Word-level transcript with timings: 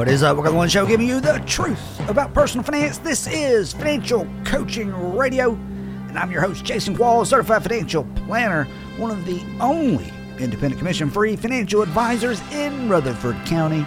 What 0.00 0.08
is 0.08 0.22
up? 0.22 0.38
Welcome 0.38 0.54
to 0.54 0.56
one 0.56 0.68
show 0.70 0.86
giving 0.86 1.06
you 1.06 1.20
the 1.20 1.42
truth 1.44 2.08
about 2.08 2.32
personal 2.32 2.64
finance. 2.64 2.96
This 2.96 3.26
is 3.26 3.74
Financial 3.74 4.26
Coaching 4.46 4.90
Radio, 5.14 5.52
and 5.52 6.18
I'm 6.18 6.30
your 6.32 6.40
host, 6.40 6.64
Jason 6.64 6.96
Qualls, 6.96 7.26
certified 7.26 7.64
financial 7.64 8.04
planner, 8.14 8.64
one 8.96 9.10
of 9.10 9.26
the 9.26 9.42
only 9.60 10.10
independent 10.38 10.78
commission 10.78 11.10
free 11.10 11.36
financial 11.36 11.82
advisors 11.82 12.40
in 12.50 12.88
Rutherford 12.88 13.36
County. 13.44 13.86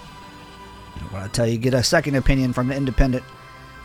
When 1.10 1.22
I 1.22 1.28
tell 1.28 1.46
you, 1.46 1.58
get 1.58 1.74
a 1.74 1.82
second 1.82 2.16
opinion 2.16 2.52
from 2.52 2.70
an 2.70 2.76
independent, 2.76 3.24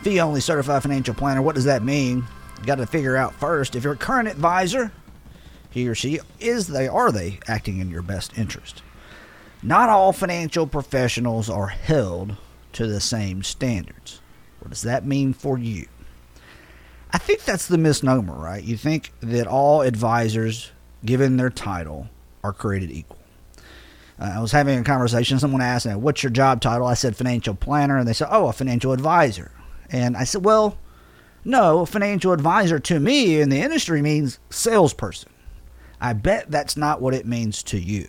fee 0.02 0.20
only 0.20 0.40
certified 0.40 0.82
financial 0.82 1.14
planner, 1.14 1.42
what 1.42 1.54
does 1.54 1.64
that 1.64 1.84
mean? 1.84 2.24
You 2.58 2.66
got 2.66 2.76
to 2.76 2.86
figure 2.86 3.16
out 3.16 3.34
first 3.34 3.76
if 3.76 3.84
your 3.84 3.94
current 3.94 4.28
advisor, 4.28 4.90
he 5.70 5.88
or 5.88 5.94
she, 5.94 6.18
is 6.40 6.66
they 6.66 6.88
are 6.88 7.12
they 7.12 7.38
acting 7.46 7.78
in 7.78 7.90
your 7.90 8.02
best 8.02 8.36
interest? 8.36 8.82
Not 9.64 9.88
all 9.88 10.12
financial 10.12 10.66
professionals 10.66 11.48
are 11.48 11.68
held 11.68 12.36
to 12.74 12.86
the 12.86 13.00
same 13.00 13.42
standards. 13.42 14.20
What 14.58 14.68
does 14.68 14.82
that 14.82 15.06
mean 15.06 15.32
for 15.32 15.56
you? 15.58 15.86
I 17.10 17.16
think 17.16 17.44
that's 17.44 17.66
the 17.66 17.78
misnomer, 17.78 18.34
right? 18.34 18.62
You 18.62 18.76
think 18.76 19.12
that 19.20 19.46
all 19.46 19.80
advisors, 19.80 20.70
given 21.02 21.38
their 21.38 21.48
title, 21.48 22.10
are 22.42 22.52
created 22.52 22.90
equal. 22.90 23.16
Uh, 24.20 24.34
I 24.36 24.40
was 24.40 24.52
having 24.52 24.78
a 24.78 24.84
conversation. 24.84 25.38
Someone 25.38 25.62
asked, 25.62 25.86
me, 25.86 25.94
"What's 25.94 26.22
your 26.22 26.30
job 26.30 26.60
title?" 26.60 26.86
I 26.86 26.92
said, 26.92 27.16
"Financial 27.16 27.54
planner," 27.54 27.96
and 27.96 28.06
they 28.06 28.12
said, 28.12 28.28
"Oh, 28.30 28.48
a 28.48 28.52
financial 28.52 28.92
advisor." 28.92 29.50
And 29.88 30.14
I 30.14 30.24
said, 30.24 30.44
"Well, 30.44 30.76
no, 31.42 31.80
a 31.80 31.86
financial 31.86 32.32
advisor 32.32 32.78
to 32.80 33.00
me 33.00 33.40
in 33.40 33.48
the 33.48 33.62
industry 33.62 34.02
means 34.02 34.38
salesperson. 34.50 35.30
I 36.02 36.12
bet 36.12 36.50
that's 36.50 36.76
not 36.76 37.00
what 37.00 37.14
it 37.14 37.26
means 37.26 37.62
to 37.62 37.80
you." 37.80 38.08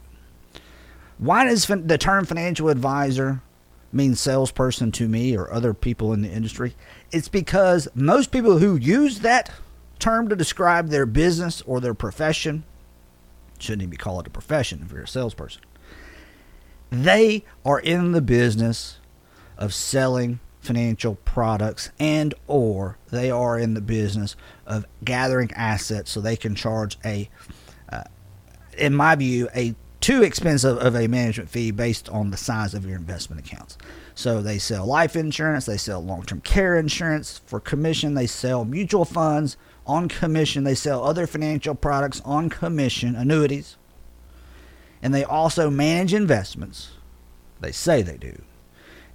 Why 1.18 1.46
does 1.46 1.66
the 1.68 1.98
term 1.98 2.26
financial 2.26 2.70
advisor 2.70 3.42
mean 3.92 4.16
salesperson 4.16 4.92
to 4.94 5.08
me 5.08 5.38
or 5.38 5.52
other 5.52 5.74
people 5.74 6.12
in 6.14 6.22
the 6.22 6.30
industry? 6.30 6.76
It's 7.12 7.30
because 7.30 7.88
most 7.96 8.32
people 8.32 8.60
who 8.60 8.76
use 8.76 9.20
that 9.20 9.52
term 10.00 10.28
to 10.30 10.36
describe 10.36 10.90
their 10.90 11.06
business 11.06 11.62
or 11.62 11.80
their 11.80 11.94
profession 11.94 12.64
shouldn't 13.60 13.84
even 13.84 13.98
call 13.98 14.20
it 14.20 14.28
a 14.28 14.30
profession 14.30 14.82
if 14.86 14.92
you're 14.92 15.04
a 15.04 15.08
salesperson. 15.08 15.62
They 16.92 17.46
are 17.64 17.80
in 17.80 18.12
the 18.12 18.22
business 18.22 19.00
of 19.58 19.74
selling 19.74 20.40
financial 20.60 21.16
products 21.16 21.92
and 22.00 22.34
or 22.48 22.98
they 23.12 23.30
are 23.30 23.58
in 23.58 23.76
the 23.76 23.82
business 23.82 24.36
of 24.66 24.86
gathering 25.04 25.52
assets 25.54 26.12
so 26.12 26.20
they 26.20 26.36
can 26.36 26.56
charge 26.56 26.98
a 27.06 27.30
uh, 27.90 28.04
in 28.78 28.94
my 28.94 29.16
view 29.16 29.48
a 29.56 29.76
too 30.06 30.22
expensive 30.22 30.78
of 30.78 30.96
a 30.96 31.08
management 31.08 31.50
fee 31.50 31.72
based 31.72 32.08
on 32.10 32.30
the 32.30 32.38
size 32.38 32.76
of 32.76 32.86
your 32.86 32.96
investment 32.96 33.44
accounts. 33.44 33.76
So 34.14 34.40
they 34.40 34.60
sell 34.60 34.86
life 34.86 35.16
insurance, 35.16 35.66
they 35.66 35.78
sell 35.78 36.00
long 36.00 36.22
term 36.22 36.42
care 36.42 36.78
insurance 36.78 37.42
for 37.48 37.60
commission, 37.60 38.14
they 38.14 38.28
sell 38.28 38.66
mutual 38.66 39.04
funds 39.04 39.58
on 39.84 40.08
commission, 40.08 40.64
they 40.64 40.76
sell 40.76 41.04
other 41.04 41.26
financial 41.26 41.74
products 41.74 42.22
on 42.24 42.52
commission, 42.52 43.16
annuities, 43.16 43.78
and 45.02 45.12
they 45.12 45.24
also 45.24 45.72
manage 45.72 46.14
investments. 46.14 46.92
They 47.60 47.72
say 47.72 48.04
they 48.04 48.18
do, 48.18 48.44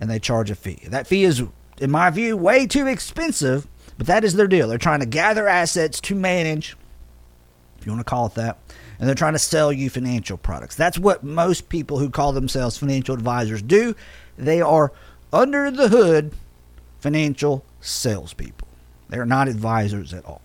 and 0.00 0.10
they 0.10 0.18
charge 0.18 0.50
a 0.50 0.56
fee. 0.56 0.80
That 0.88 1.06
fee 1.06 1.22
is, 1.22 1.40
in 1.80 1.92
my 1.92 2.10
view, 2.10 2.36
way 2.36 2.66
too 2.66 2.88
expensive, 2.88 3.68
but 3.96 4.08
that 4.08 4.24
is 4.24 4.34
their 4.34 4.48
deal. 4.48 4.66
They're 4.66 4.76
trying 4.76 5.00
to 5.00 5.06
gather 5.06 5.46
assets 5.46 6.00
to 6.00 6.16
manage, 6.16 6.76
if 7.78 7.86
you 7.86 7.92
want 7.92 8.04
to 8.04 8.10
call 8.10 8.26
it 8.26 8.34
that 8.34 8.58
and 9.00 9.08
they're 9.08 9.14
trying 9.14 9.32
to 9.32 9.38
sell 9.38 9.72
you 9.72 9.88
financial 9.88 10.36
products. 10.36 10.76
That's 10.76 10.98
what 10.98 11.24
most 11.24 11.70
people 11.70 11.98
who 11.98 12.10
call 12.10 12.32
themselves 12.32 12.76
financial 12.76 13.14
advisors 13.14 13.62
do. 13.62 13.96
They 14.36 14.60
are 14.60 14.92
under 15.32 15.70
the 15.70 15.88
hood 15.88 16.32
financial 17.00 17.64
salespeople. 17.80 18.68
They're 19.08 19.24
not 19.24 19.48
advisors 19.48 20.12
at 20.12 20.26
all. 20.26 20.42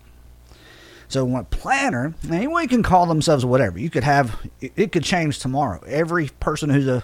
So, 1.10 1.36
a 1.36 1.44
planner, 1.44 2.16
anyone 2.32 2.68
can 2.68 2.82
call 2.82 3.06
themselves 3.06 3.46
whatever. 3.46 3.78
You 3.78 3.90
could 3.90 4.06
have, 4.06 4.40
it 4.60 4.92
could 4.92 5.04
change 5.04 5.38
tomorrow. 5.38 5.84
Every 5.86 6.30
person 6.40 6.70
who's 6.70 6.88
a, 6.88 7.04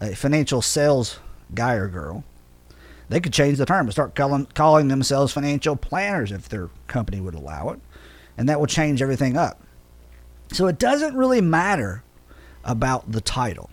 a 0.00 0.14
financial 0.14 0.60
sales 0.60 1.20
guy 1.54 1.74
or 1.74 1.88
girl, 1.88 2.24
they 3.08 3.20
could 3.20 3.32
change 3.32 3.58
the 3.58 3.66
term 3.66 3.86
and 3.86 3.92
start 3.92 4.14
calling, 4.14 4.46
calling 4.46 4.88
themselves 4.88 5.32
financial 5.32 5.76
planners 5.76 6.32
if 6.32 6.48
their 6.48 6.70
company 6.88 7.20
would 7.20 7.34
allow 7.34 7.70
it. 7.70 7.80
And 8.36 8.48
that 8.48 8.58
will 8.58 8.66
change 8.66 9.00
everything 9.00 9.36
up. 9.36 9.62
So 10.52 10.66
it 10.66 10.78
doesn't 10.78 11.16
really 11.16 11.40
matter 11.40 12.02
about 12.64 13.10
the 13.10 13.20
title. 13.20 13.70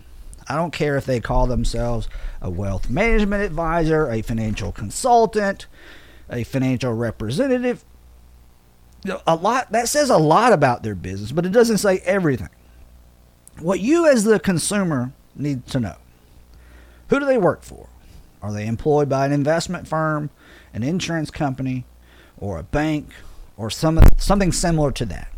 I 0.47 0.55
don't 0.55 0.71
care 0.71 0.97
if 0.97 1.05
they 1.05 1.19
call 1.19 1.45
themselves 1.45 2.09
a 2.41 2.49
wealth 2.49 2.89
management 2.89 3.43
advisor, 3.43 4.09
a 4.09 4.21
financial 4.21 4.71
consultant, 4.71 5.67
a 6.29 6.43
financial 6.43 6.93
representative. 6.93 7.83
A 9.27 9.35
lot 9.35 9.71
that 9.71 9.87
says 9.87 10.09
a 10.09 10.17
lot 10.17 10.51
about 10.51 10.83
their 10.83 10.95
business, 10.95 11.31
but 11.31 11.45
it 11.45 11.51
doesn't 11.51 11.77
say 11.77 11.99
everything. 11.99 12.49
What 13.59 13.79
you 13.79 14.07
as 14.07 14.23
the 14.23 14.39
consumer 14.39 15.13
need 15.35 15.67
to 15.67 15.79
know. 15.79 15.95
Who 17.09 17.19
do 17.19 17.25
they 17.25 17.37
work 17.37 17.63
for? 17.63 17.89
Are 18.41 18.53
they 18.53 18.67
employed 18.67 19.09
by 19.09 19.25
an 19.25 19.31
investment 19.31 19.87
firm, 19.87 20.29
an 20.73 20.83
insurance 20.83 21.29
company, 21.29 21.85
or 22.37 22.57
a 22.57 22.63
bank, 22.63 23.09
or 23.57 23.69
some, 23.69 23.99
something 24.17 24.51
similar 24.51 24.91
to 24.93 25.05
that? 25.05 25.31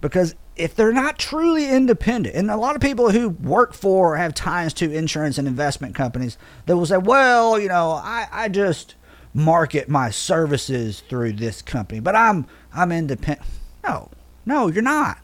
Because 0.00 0.34
if 0.56 0.74
they're 0.74 0.92
not 0.92 1.18
truly 1.18 1.68
independent, 1.68 2.34
and 2.34 2.50
a 2.50 2.56
lot 2.56 2.76
of 2.76 2.82
people 2.82 3.10
who 3.10 3.30
work 3.30 3.74
for 3.74 4.14
or 4.14 4.16
have 4.16 4.34
ties 4.34 4.72
to 4.74 4.92
insurance 4.92 5.36
and 5.38 5.48
investment 5.48 5.94
companies, 5.94 6.38
they 6.66 6.74
will 6.74 6.86
say, 6.86 6.96
well, 6.96 7.58
you 7.58 7.68
know, 7.68 7.90
I, 7.90 8.28
I 8.30 8.48
just 8.48 8.94
market 9.32 9.88
my 9.88 10.10
services 10.10 11.02
through 11.08 11.32
this 11.32 11.60
company, 11.60 12.00
but 12.00 12.14
I'm 12.14 12.46
I'm 12.72 12.92
independent. 12.92 13.46
No, 13.82 14.10
no, 14.46 14.68
you're 14.68 14.82
not. 14.82 15.18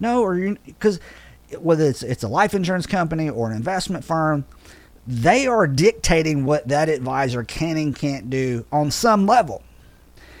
No, 0.00 0.22
or 0.22 0.36
you 0.36 0.58
because 0.64 0.98
whether 1.60 1.84
it's 1.84 2.02
it's 2.02 2.24
a 2.24 2.28
life 2.28 2.54
insurance 2.54 2.86
company 2.86 3.30
or 3.30 3.48
an 3.48 3.56
investment 3.56 4.04
firm, 4.04 4.44
they 5.06 5.46
are 5.46 5.68
dictating 5.68 6.44
what 6.44 6.66
that 6.68 6.88
advisor 6.88 7.44
can 7.44 7.76
and 7.76 7.94
can't 7.94 8.28
do 8.28 8.66
on 8.72 8.90
some 8.90 9.26
level. 9.26 9.62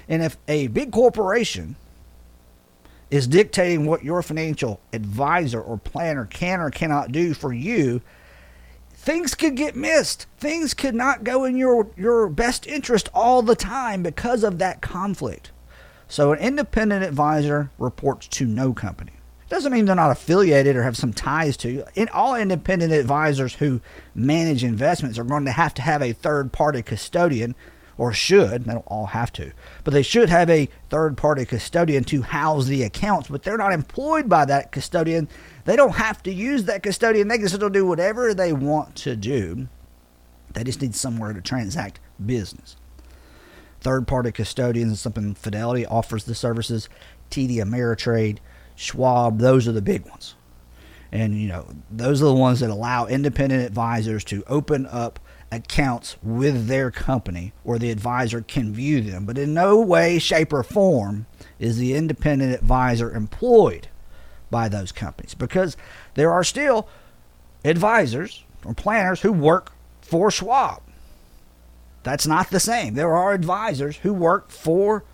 And 0.08 0.22
if 0.22 0.36
a 0.48 0.66
big 0.66 0.90
corporation 0.90 1.76
is 3.14 3.28
dictating 3.28 3.86
what 3.86 4.02
your 4.02 4.22
financial 4.22 4.80
advisor 4.92 5.60
or 5.60 5.78
planner 5.78 6.26
can 6.26 6.58
or 6.58 6.68
cannot 6.68 7.12
do 7.12 7.32
for 7.32 7.52
you, 7.52 8.02
things 8.90 9.36
could 9.36 9.54
get 9.54 9.76
missed. 9.76 10.26
Things 10.38 10.74
could 10.74 10.96
not 10.96 11.22
go 11.22 11.44
in 11.44 11.56
your, 11.56 11.86
your 11.96 12.28
best 12.28 12.66
interest 12.66 13.08
all 13.14 13.40
the 13.40 13.54
time 13.54 14.02
because 14.02 14.42
of 14.42 14.58
that 14.58 14.80
conflict. 14.80 15.52
So, 16.08 16.32
an 16.32 16.40
independent 16.40 17.04
advisor 17.04 17.70
reports 17.78 18.26
to 18.28 18.46
no 18.46 18.72
company. 18.72 19.12
It 19.44 19.48
doesn't 19.48 19.72
mean 19.72 19.84
they're 19.84 19.94
not 19.94 20.10
affiliated 20.10 20.74
or 20.74 20.82
have 20.82 20.96
some 20.96 21.12
ties 21.12 21.56
to. 21.58 21.84
In 21.94 22.08
all 22.08 22.34
independent 22.34 22.92
advisors 22.92 23.54
who 23.54 23.80
manage 24.12 24.64
investments 24.64 25.20
are 25.20 25.24
going 25.24 25.44
to 25.44 25.52
have 25.52 25.72
to 25.74 25.82
have 25.82 26.02
a 26.02 26.12
third 26.12 26.50
party 26.50 26.82
custodian 26.82 27.54
or 27.96 28.12
should, 28.12 28.64
they 28.64 28.72
don't 28.72 28.86
all 28.86 29.06
have 29.06 29.32
to, 29.34 29.52
but 29.84 29.92
they 29.92 30.02
should 30.02 30.28
have 30.28 30.50
a 30.50 30.68
third 30.90 31.16
party 31.16 31.44
custodian 31.44 32.04
to 32.04 32.22
house 32.22 32.66
the 32.66 32.82
accounts, 32.82 33.28
but 33.28 33.42
they're 33.42 33.56
not 33.56 33.72
employed 33.72 34.28
by 34.28 34.44
that 34.44 34.72
custodian. 34.72 35.28
They 35.64 35.76
don't 35.76 35.96
have 35.96 36.22
to 36.24 36.32
use 36.32 36.64
that 36.64 36.82
custodian. 36.82 37.28
They 37.28 37.38
can 37.38 37.48
still 37.48 37.70
do 37.70 37.86
whatever 37.86 38.34
they 38.34 38.52
want 38.52 38.96
to 38.96 39.16
do. 39.16 39.68
They 40.52 40.64
just 40.64 40.82
need 40.82 40.94
somewhere 40.94 41.32
to 41.32 41.40
transact 41.40 42.00
business. 42.24 42.76
Third 43.80 44.08
party 44.08 44.32
custodians 44.32 44.92
is 44.92 45.00
something 45.00 45.34
Fidelity 45.34 45.84
offers 45.84 46.24
the 46.24 46.34
services, 46.34 46.88
TD 47.30 47.56
Ameritrade, 47.56 48.38
Schwab, 48.76 49.38
those 49.38 49.68
are 49.68 49.72
the 49.72 49.82
big 49.82 50.06
ones. 50.06 50.34
And 51.12 51.40
you 51.40 51.48
know, 51.48 51.68
those 51.90 52.20
are 52.22 52.26
the 52.26 52.34
ones 52.34 52.60
that 52.60 52.70
allow 52.70 53.06
independent 53.06 53.64
advisors 53.64 54.24
to 54.24 54.42
open 54.46 54.86
up 54.86 55.20
accounts 55.50 56.16
with 56.22 56.66
their 56.66 56.90
company 56.90 57.52
where 57.62 57.78
the 57.78 57.90
advisor 57.90 58.40
can 58.40 58.72
view 58.72 59.00
them. 59.00 59.24
But 59.24 59.38
in 59.38 59.54
no 59.54 59.80
way, 59.80 60.18
shape, 60.18 60.52
or 60.52 60.62
form 60.62 61.26
is 61.58 61.78
the 61.78 61.94
independent 61.94 62.54
advisor 62.54 63.12
employed 63.12 63.88
by 64.50 64.68
those 64.68 64.92
companies 64.92 65.34
because 65.34 65.76
there 66.14 66.32
are 66.32 66.44
still 66.44 66.88
advisors 67.64 68.44
or 68.64 68.74
planners 68.74 69.22
who 69.22 69.32
work 69.32 69.72
for 70.00 70.30
Schwab. 70.30 70.82
That's 72.02 72.26
not 72.26 72.50
the 72.50 72.60
same. 72.60 72.94
There 72.94 73.14
are 73.14 73.32
advisors 73.32 73.96
who 73.96 74.12
work 74.12 74.50
for 74.50 75.04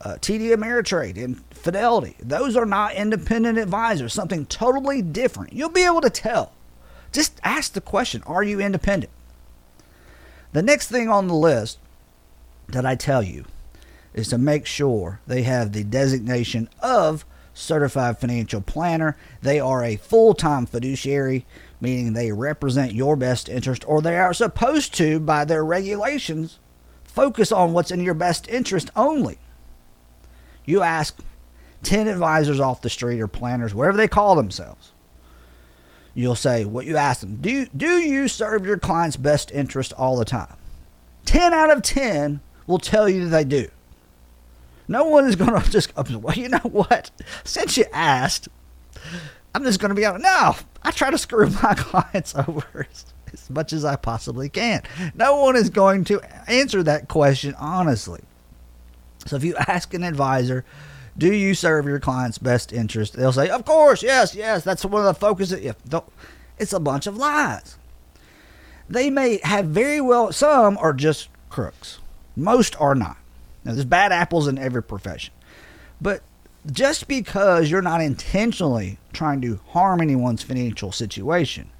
uh, 0.00 0.16
TD 0.20 0.54
Ameritrade 0.54 1.22
and 1.22 1.42
Fidelity. 1.50 2.16
Those 2.20 2.56
are 2.56 2.66
not 2.66 2.94
independent 2.94 3.58
advisors, 3.58 4.12
something 4.12 4.46
totally 4.46 5.00
different. 5.00 5.52
You'll 5.52 5.68
be 5.68 5.84
able 5.84 6.00
to 6.00 6.10
tell. 6.10 6.52
Just 7.12 7.40
ask 7.44 7.72
the 7.72 7.80
question 7.80 8.22
Are 8.26 8.42
you 8.42 8.60
independent? 8.60 9.12
The 10.52 10.62
next 10.62 10.88
thing 10.88 11.08
on 11.08 11.28
the 11.28 11.34
list 11.34 11.78
that 12.68 12.84
I 12.84 12.94
tell 12.94 13.22
you 13.22 13.44
is 14.12 14.28
to 14.28 14.38
make 14.38 14.66
sure 14.66 15.20
they 15.26 15.42
have 15.42 15.72
the 15.72 15.84
designation 15.84 16.68
of 16.80 17.24
certified 17.54 18.18
financial 18.18 18.60
planner. 18.60 19.16
They 19.40 19.60
are 19.60 19.82
a 19.82 19.96
full 19.96 20.34
time 20.34 20.66
fiduciary, 20.66 21.46
meaning 21.80 22.12
they 22.12 22.32
represent 22.32 22.92
your 22.92 23.16
best 23.16 23.48
interest, 23.48 23.84
or 23.86 24.02
they 24.02 24.18
are 24.18 24.34
supposed 24.34 24.94
to, 24.94 25.18
by 25.20 25.44
their 25.44 25.64
regulations, 25.64 26.58
focus 27.02 27.50
on 27.50 27.72
what's 27.72 27.90
in 27.90 28.00
your 28.00 28.14
best 28.14 28.48
interest 28.48 28.90
only. 28.94 29.38
You 30.64 30.82
ask 30.82 31.18
10 31.82 32.08
advisors 32.08 32.60
off 32.60 32.82
the 32.82 32.90
street 32.90 33.20
or 33.20 33.28
planners, 33.28 33.74
whatever 33.74 33.96
they 33.96 34.08
call 34.08 34.36
themselves. 34.36 34.92
You'll 36.14 36.36
say, 36.36 36.64
what 36.64 36.86
you 36.86 36.96
ask 36.96 37.20
them, 37.20 37.36
do 37.36 37.66
do 37.74 37.98
you 37.98 38.28
serve 38.28 38.66
your 38.66 38.78
client's 38.78 39.16
best 39.16 39.50
interest 39.50 39.92
all 39.94 40.16
the 40.16 40.24
time? 40.24 40.56
10 41.24 41.54
out 41.54 41.70
of 41.70 41.82
10 41.82 42.40
will 42.66 42.78
tell 42.78 43.08
you 43.08 43.24
that 43.24 43.30
they 43.30 43.44
do. 43.44 43.68
No 44.88 45.04
one 45.04 45.26
is 45.26 45.36
going 45.36 45.60
to 45.62 45.70
just, 45.70 45.96
well, 45.96 46.34
you 46.34 46.48
know 46.48 46.58
what? 46.58 47.10
Since 47.44 47.78
you 47.78 47.84
asked, 47.92 48.48
I'm 49.54 49.64
just 49.64 49.80
going 49.80 49.90
to 49.90 49.94
be 49.94 50.04
honest. 50.04 50.24
No, 50.24 50.56
I 50.82 50.90
try 50.90 51.10
to 51.10 51.18
screw 51.18 51.48
my 51.62 51.74
clients 51.74 52.34
over 52.34 52.86
as 53.32 53.50
much 53.50 53.72
as 53.72 53.84
I 53.84 53.96
possibly 53.96 54.48
can. 54.48 54.82
No 55.14 55.36
one 55.36 55.56
is 55.56 55.70
going 55.70 56.04
to 56.04 56.20
answer 56.50 56.82
that 56.82 57.08
question 57.08 57.54
honestly. 57.58 58.20
So 59.26 59.36
if 59.36 59.44
you 59.44 59.56
ask 59.56 59.94
an 59.94 60.02
advisor, 60.02 60.64
do 61.16 61.32
you 61.32 61.54
serve 61.54 61.86
your 61.86 62.00
client's 62.00 62.38
best 62.38 62.72
interest? 62.72 63.14
They'll 63.14 63.32
say, 63.32 63.48
of 63.48 63.64
course, 63.64 64.02
yes, 64.02 64.34
yes. 64.34 64.64
That's 64.64 64.84
one 64.84 65.06
of 65.06 65.14
the 65.14 65.20
focuses. 65.20 65.74
It's 66.58 66.72
a 66.72 66.80
bunch 66.80 67.06
of 67.06 67.16
lies. 67.16 67.76
They 68.88 69.10
may 69.10 69.40
have 69.44 69.66
very 69.66 70.00
well, 70.00 70.32
some 70.32 70.76
are 70.78 70.92
just 70.92 71.28
crooks. 71.48 71.98
Most 72.36 72.78
are 72.80 72.94
not. 72.94 73.16
Now, 73.64 73.72
there's 73.72 73.84
bad 73.84 74.12
apples 74.12 74.48
in 74.48 74.58
every 74.58 74.82
profession. 74.82 75.32
But 76.00 76.22
just 76.70 77.08
because 77.08 77.70
you're 77.70 77.82
not 77.82 78.00
intentionally 78.00 78.98
trying 79.12 79.40
to 79.42 79.60
harm 79.68 80.00
anyone's 80.00 80.42
financial 80.42 80.92
situation 80.92 81.70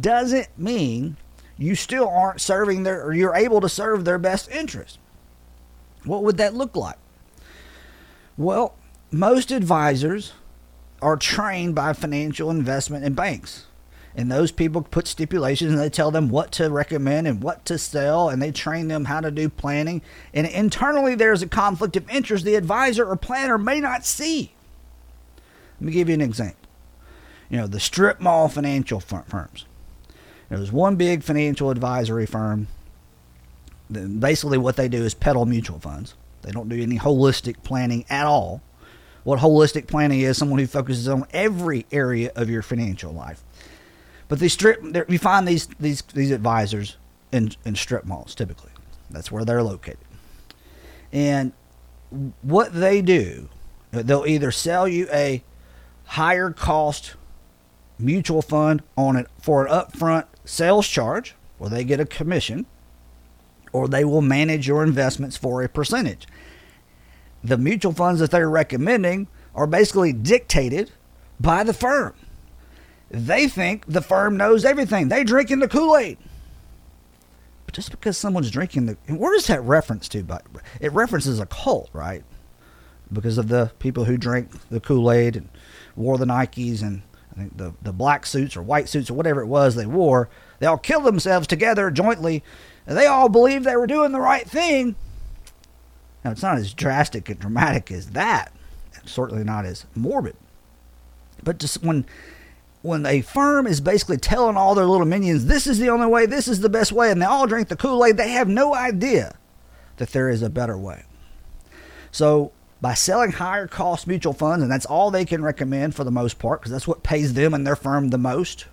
doesn't 0.00 0.48
mean 0.58 1.16
you 1.56 1.74
still 1.74 2.08
aren't 2.08 2.40
serving 2.40 2.84
their 2.84 3.02
or 3.04 3.12
you're 3.12 3.34
able 3.34 3.60
to 3.60 3.68
serve 3.68 4.04
their 4.04 4.18
best 4.18 4.50
interest. 4.50 4.98
What 6.04 6.22
would 6.22 6.36
that 6.38 6.54
look 6.54 6.76
like? 6.76 6.98
Well, 8.36 8.74
most 9.10 9.50
advisors 9.50 10.32
are 11.00 11.16
trained 11.16 11.74
by 11.74 11.92
financial 11.92 12.50
investment 12.50 13.04
and 13.04 13.14
banks. 13.14 13.66
And 14.14 14.32
those 14.32 14.50
people 14.50 14.82
put 14.82 15.06
stipulations 15.06 15.70
and 15.70 15.80
they 15.80 15.90
tell 15.90 16.10
them 16.10 16.28
what 16.28 16.50
to 16.52 16.70
recommend 16.70 17.28
and 17.28 17.42
what 17.42 17.64
to 17.66 17.78
sell 17.78 18.28
and 18.28 18.42
they 18.42 18.50
train 18.50 18.88
them 18.88 19.04
how 19.04 19.20
to 19.20 19.30
do 19.30 19.48
planning. 19.48 20.02
And 20.34 20.46
internally, 20.46 21.14
there's 21.14 21.42
a 21.42 21.46
conflict 21.46 21.96
of 21.96 22.10
interest 22.10 22.44
the 22.44 22.56
advisor 22.56 23.06
or 23.06 23.16
planner 23.16 23.58
may 23.58 23.80
not 23.80 24.04
see. 24.04 24.52
Let 25.80 25.86
me 25.86 25.92
give 25.92 26.08
you 26.08 26.14
an 26.14 26.20
example. 26.20 26.68
You 27.48 27.58
know, 27.58 27.66
the 27.66 27.80
strip 27.80 28.20
mall 28.20 28.48
financial 28.48 29.00
firms. 29.00 29.64
There's 30.48 30.72
one 30.72 30.96
big 30.96 31.22
financial 31.22 31.70
advisory 31.70 32.26
firm. 32.26 32.66
Basically, 33.90 34.58
what 34.58 34.76
they 34.76 34.88
do 34.88 35.04
is 35.04 35.14
peddle 35.14 35.46
mutual 35.46 35.78
funds. 35.78 36.14
They 36.42 36.50
don't 36.50 36.68
do 36.68 36.80
any 36.80 36.98
holistic 36.98 37.62
planning 37.62 38.04
at 38.10 38.26
all. 38.26 38.62
What 39.28 39.40
holistic 39.40 39.86
planning 39.86 40.20
is, 40.20 40.38
someone 40.38 40.58
who 40.58 40.66
focuses 40.66 41.06
on 41.06 41.26
every 41.34 41.84
area 41.92 42.32
of 42.34 42.48
your 42.48 42.62
financial 42.62 43.12
life. 43.12 43.44
But 44.26 44.38
they 44.38 44.48
strip. 44.48 44.82
You 45.06 45.18
find 45.18 45.46
these 45.46 45.66
these 45.78 46.00
these 46.14 46.30
advisors 46.30 46.96
in 47.30 47.52
in 47.62 47.74
strip 47.74 48.06
malls 48.06 48.34
typically. 48.34 48.70
That's 49.10 49.30
where 49.30 49.44
they're 49.44 49.62
located. 49.62 49.98
And 51.12 51.52
what 52.40 52.72
they 52.72 53.02
do, 53.02 53.50
they'll 53.90 54.24
either 54.24 54.50
sell 54.50 54.88
you 54.88 55.06
a 55.12 55.44
higher 56.06 56.50
cost 56.50 57.16
mutual 57.98 58.40
fund 58.40 58.82
on 58.96 59.14
it 59.16 59.26
for 59.42 59.66
an 59.66 59.70
upfront 59.70 60.24
sales 60.46 60.88
charge, 60.88 61.34
where 61.58 61.68
they 61.68 61.84
get 61.84 62.00
a 62.00 62.06
commission, 62.06 62.64
or 63.74 63.88
they 63.88 64.06
will 64.06 64.22
manage 64.22 64.66
your 64.66 64.82
investments 64.82 65.36
for 65.36 65.62
a 65.62 65.68
percentage. 65.68 66.26
The 67.42 67.56
mutual 67.56 67.92
funds 67.92 68.20
that 68.20 68.30
they're 68.30 68.50
recommending 68.50 69.28
are 69.54 69.66
basically 69.66 70.12
dictated 70.12 70.92
by 71.40 71.62
the 71.62 71.72
firm. 71.72 72.14
They 73.10 73.48
think 73.48 73.86
the 73.86 74.02
firm 74.02 74.36
knows 74.36 74.64
everything. 74.64 75.08
They 75.08 75.24
drinking 75.24 75.60
the 75.60 75.68
Kool 75.68 75.96
Aid. 75.96 76.18
But 77.64 77.74
just 77.74 77.90
because 77.90 78.18
someone's 78.18 78.50
drinking 78.50 78.86
the, 78.86 78.94
where 79.14 79.34
does 79.34 79.46
that 79.46 79.62
reference 79.62 80.08
to? 80.10 80.22
But 80.22 80.44
it 80.80 80.92
references 80.92 81.40
a 81.40 81.46
cult, 81.46 81.90
right? 81.92 82.24
Because 83.12 83.38
of 83.38 83.48
the 83.48 83.72
people 83.78 84.04
who 84.04 84.16
drank 84.16 84.50
the 84.68 84.80
Kool 84.80 85.10
Aid 85.10 85.36
and 85.36 85.48
wore 85.96 86.18
the 86.18 86.26
Nikes 86.26 86.82
and 86.82 87.02
I 87.32 87.40
think 87.40 87.56
the 87.56 87.74
the 87.82 87.92
black 87.92 88.26
suits 88.26 88.56
or 88.56 88.62
white 88.62 88.88
suits 88.88 89.10
or 89.10 89.14
whatever 89.14 89.40
it 89.40 89.46
was 89.46 89.74
they 89.74 89.86
wore. 89.86 90.28
They 90.58 90.66
all 90.66 90.78
killed 90.78 91.04
themselves 91.04 91.46
together 91.46 91.90
jointly. 91.90 92.42
And 92.86 92.96
they 92.96 93.06
all 93.06 93.28
believed 93.28 93.64
they 93.64 93.76
were 93.76 93.86
doing 93.86 94.12
the 94.12 94.20
right 94.20 94.48
thing. 94.48 94.96
Now 96.24 96.30
it's 96.32 96.42
not 96.42 96.58
as 96.58 96.72
drastic 96.72 97.28
and 97.28 97.38
dramatic 97.38 97.90
as 97.90 98.10
that. 98.10 98.52
Certainly 99.04 99.44
not 99.44 99.64
as 99.64 99.86
morbid. 99.94 100.36
But 101.42 101.58
just 101.58 101.82
when 101.82 102.04
when 102.82 103.04
a 103.06 103.22
firm 103.22 103.66
is 103.66 103.80
basically 103.80 104.18
telling 104.18 104.56
all 104.56 104.74
their 104.74 104.86
little 104.86 105.06
minions, 105.06 105.46
this 105.46 105.66
is 105.66 105.78
the 105.78 105.90
only 105.90 106.06
way, 106.06 106.26
this 106.26 106.46
is 106.46 106.60
the 106.60 106.68
best 106.68 106.92
way, 106.92 107.10
and 107.10 107.20
they 107.20 107.26
all 107.26 107.46
drink 107.46 107.68
the 107.68 107.76
Kool 107.76 108.04
Aid, 108.04 108.16
they 108.16 108.30
have 108.30 108.48
no 108.48 108.74
idea 108.74 109.36
that 109.96 110.10
there 110.10 110.28
is 110.28 110.42
a 110.42 110.50
better 110.50 110.78
way. 110.78 111.02
So, 112.12 112.52
by 112.80 112.94
selling 112.94 113.32
higher 113.32 113.66
cost 113.66 114.06
mutual 114.06 114.32
funds, 114.32 114.62
and 114.62 114.70
that's 114.70 114.86
all 114.86 115.10
they 115.10 115.24
can 115.24 115.42
recommend 115.42 115.96
for 115.96 116.04
the 116.04 116.12
most 116.12 116.38
part, 116.38 116.60
because 116.60 116.70
that's 116.70 116.86
what 116.86 117.02
pays 117.02 117.34
them 117.34 117.52
and 117.52 117.66
their 117.66 117.76
firm 117.76 118.10
the 118.10 118.18
most, 118.18 118.66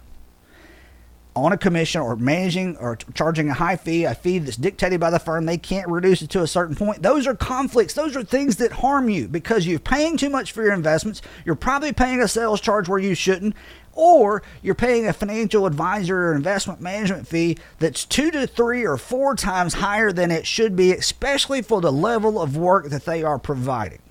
on 1.35 1.51
a 1.51 1.57
commission 1.57 2.01
or 2.01 2.15
managing 2.15 2.77
or 2.77 2.95
charging 3.13 3.49
a 3.49 3.53
high 3.53 3.75
fee, 3.75 4.05
a 4.05 4.15
fee 4.15 4.39
that's 4.39 4.55
dictated 4.55 4.99
by 4.99 5.09
the 5.09 5.19
firm, 5.19 5.45
they 5.45 5.57
can't 5.57 5.89
reduce 5.89 6.21
it 6.21 6.29
to 6.29 6.41
a 6.41 6.47
certain 6.47 6.75
point. 6.75 7.01
Those 7.01 7.27
are 7.27 7.35
conflicts. 7.35 7.93
Those 7.93 8.15
are 8.15 8.23
things 8.23 8.55
that 8.57 8.71
harm 8.71 9.09
you 9.09 9.27
because 9.27 9.67
you're 9.67 9.79
paying 9.79 10.15
too 10.15 10.29
much 10.29 10.53
for 10.53 10.63
your 10.63 10.73
investments. 10.73 11.21
You're 11.43 11.55
probably 11.55 11.91
paying 11.91 12.21
a 12.21 12.27
sales 12.27 12.61
charge 12.61 12.87
where 12.87 12.99
you 12.99 13.15
shouldn't, 13.15 13.53
or 13.91 14.43
you're 14.61 14.75
paying 14.75 15.07
a 15.07 15.13
financial 15.13 15.65
advisor 15.65 16.27
or 16.27 16.35
investment 16.35 16.79
management 16.79 17.27
fee 17.27 17.57
that's 17.79 18.05
two 18.05 18.31
to 18.31 18.47
three 18.47 18.85
or 18.85 18.97
four 18.97 19.35
times 19.35 19.75
higher 19.75 20.13
than 20.13 20.31
it 20.31 20.47
should 20.47 20.75
be, 20.75 20.93
especially 20.93 21.61
for 21.61 21.81
the 21.81 21.91
level 21.91 22.41
of 22.41 22.55
work 22.55 22.89
that 22.89 23.05
they 23.05 23.23
are 23.23 23.39
providing. 23.39 24.01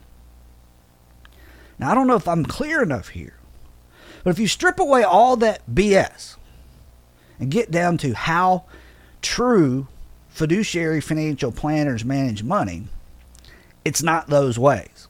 Now, 1.79 1.91
I 1.91 1.95
don't 1.95 2.07
know 2.07 2.17
if 2.17 2.29
I'm 2.29 2.45
clear 2.45 2.83
enough 2.83 3.09
here, 3.09 3.39
but 4.23 4.31
if 4.31 4.39
you 4.39 4.47
strip 4.47 4.79
away 4.79 5.03
all 5.03 5.37
that 5.39 5.63
BS, 5.67 6.37
and 7.39 7.51
get 7.51 7.71
down 7.71 7.99
to 7.99 8.15
how 8.15 8.65
true 9.23 9.89
fiduciary 10.29 11.01
financial 11.01 11.53
planners 11.53 12.05
manage 12.05 12.43
money, 12.43 12.85
it's 13.85 14.03
not 14.03 14.29
those 14.29 14.59
ways. 14.59 15.09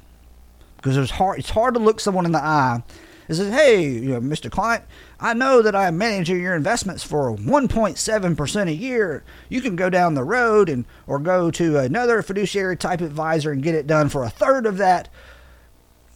Because 0.77 0.97
it's 0.97 1.13
hard, 1.13 1.39
it's 1.39 1.51
hard 1.51 1.75
to 1.75 1.81
look 1.81 1.99
someone 1.99 2.27
in 2.27 2.33
the 2.33 2.45
eye 2.45 2.83
and 3.27 3.37
say, 3.37 3.51
hey, 3.51 3.83
you 3.83 4.11
know, 4.11 4.21
Mr. 4.21 4.51
Client, 4.51 4.85
I 5.19 5.33
know 5.33 5.63
that 5.63 5.75
I'm 5.75 5.97
managing 5.97 6.41
your 6.41 6.55
investments 6.55 7.03
for 7.03 7.35
1.7% 7.35 8.69
a 8.69 8.75
year. 8.75 9.25
You 9.49 9.63
can 9.63 9.77
go 9.77 9.89
down 9.89 10.15
the 10.15 10.25
road 10.25 10.69
and 10.69 10.85
or 11.07 11.19
go 11.19 11.51
to 11.53 11.79
another 11.79 12.21
fiduciary 12.23 12.77
type 12.77 13.01
advisor 13.01 13.51
and 13.51 13.63
get 13.63 13.75
it 13.75 13.87
done 13.87 14.11
for 14.11 14.25
a 14.25 14.31
third 14.31 14.67
of 14.67 14.77
that. 14.77 15.09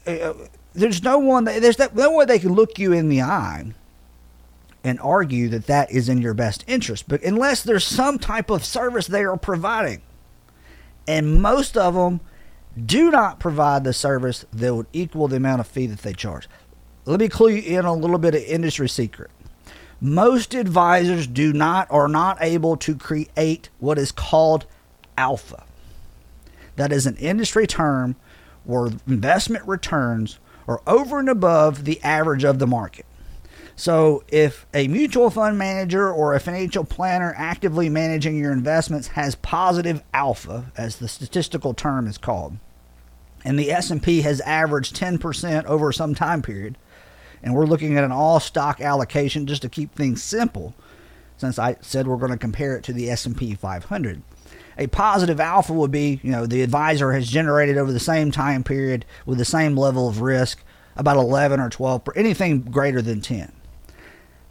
Uh, 0.06 0.34
there's 0.74 1.02
no 1.02 1.18
one, 1.18 1.44
there's 1.44 1.78
no 1.78 2.12
way 2.12 2.24
they 2.26 2.38
can 2.38 2.52
look 2.52 2.78
you 2.78 2.92
in 2.92 3.08
the 3.08 3.22
eye 3.22 3.72
and 4.84 5.00
argue 5.00 5.48
that 5.48 5.66
that 5.66 5.90
is 5.90 6.08
in 6.08 6.18
your 6.18 6.34
best 6.34 6.64
interest. 6.66 7.08
But 7.08 7.22
unless 7.22 7.62
there's 7.62 7.84
some 7.84 8.18
type 8.18 8.50
of 8.50 8.64
service 8.64 9.06
they 9.06 9.24
are 9.24 9.36
providing, 9.36 10.02
and 11.06 11.40
most 11.40 11.76
of 11.76 11.94
them 11.94 12.20
do 12.76 13.10
not 13.10 13.40
provide 13.40 13.84
the 13.84 13.92
service 13.92 14.44
that 14.52 14.74
would 14.74 14.86
equal 14.92 15.28
the 15.28 15.36
amount 15.36 15.60
of 15.60 15.66
fee 15.66 15.86
that 15.86 16.00
they 16.00 16.12
charge. 16.12 16.48
Let 17.04 17.20
me 17.20 17.28
clue 17.28 17.50
you 17.50 17.78
in 17.78 17.86
on 17.86 17.98
a 17.98 18.00
little 18.00 18.18
bit 18.18 18.34
of 18.34 18.42
industry 18.42 18.88
secret. 18.88 19.30
Most 20.00 20.54
advisors 20.54 21.26
do 21.26 21.52
not 21.52 21.90
are 21.90 22.06
not 22.06 22.38
able 22.40 22.76
to 22.76 22.94
create 22.94 23.68
what 23.80 23.98
is 23.98 24.12
called 24.12 24.66
alpha. 25.16 25.64
That 26.76 26.92
is 26.92 27.06
an 27.06 27.16
industry 27.16 27.66
term 27.66 28.14
where 28.64 28.90
investment 29.08 29.66
returns 29.66 30.38
are 30.68 30.80
over 30.86 31.18
and 31.18 31.28
above 31.28 31.84
the 31.84 32.00
average 32.02 32.44
of 32.44 32.58
the 32.58 32.66
market. 32.66 33.06
So, 33.78 34.24
if 34.26 34.66
a 34.74 34.88
mutual 34.88 35.30
fund 35.30 35.56
manager 35.56 36.10
or 36.10 36.34
a 36.34 36.40
financial 36.40 36.82
planner 36.82 37.32
actively 37.36 37.88
managing 37.88 38.36
your 38.36 38.50
investments 38.50 39.06
has 39.08 39.36
positive 39.36 40.02
alpha, 40.12 40.72
as 40.76 40.96
the 40.96 41.06
statistical 41.06 41.74
term 41.74 42.08
is 42.08 42.18
called, 42.18 42.58
and 43.44 43.56
the 43.56 43.70
S&P 43.70 44.22
has 44.22 44.40
averaged 44.40 44.96
10% 44.96 45.64
over 45.66 45.92
some 45.92 46.16
time 46.16 46.42
period, 46.42 46.76
and 47.40 47.54
we're 47.54 47.66
looking 47.66 47.96
at 47.96 48.02
an 48.02 48.10
all 48.10 48.40
stock 48.40 48.80
allocation 48.80 49.46
just 49.46 49.62
to 49.62 49.68
keep 49.68 49.94
things 49.94 50.24
simple, 50.24 50.74
since 51.36 51.56
I 51.56 51.76
said 51.80 52.08
we're 52.08 52.16
going 52.16 52.32
to 52.32 52.36
compare 52.36 52.76
it 52.76 52.82
to 52.82 52.92
the 52.92 53.08
S&P 53.08 53.54
500. 53.54 54.22
A 54.76 54.88
positive 54.88 55.38
alpha 55.38 55.72
would 55.72 55.92
be, 55.92 56.18
you 56.24 56.32
know, 56.32 56.46
the 56.46 56.62
advisor 56.62 57.12
has 57.12 57.30
generated 57.30 57.78
over 57.78 57.92
the 57.92 58.00
same 58.00 58.32
time 58.32 58.64
period 58.64 59.04
with 59.24 59.38
the 59.38 59.44
same 59.44 59.76
level 59.76 60.08
of 60.08 60.20
risk 60.20 60.64
about 60.96 61.16
11 61.16 61.60
or 61.60 61.70
12, 61.70 62.08
anything 62.16 62.62
greater 62.62 63.00
than 63.00 63.20
10 63.20 63.52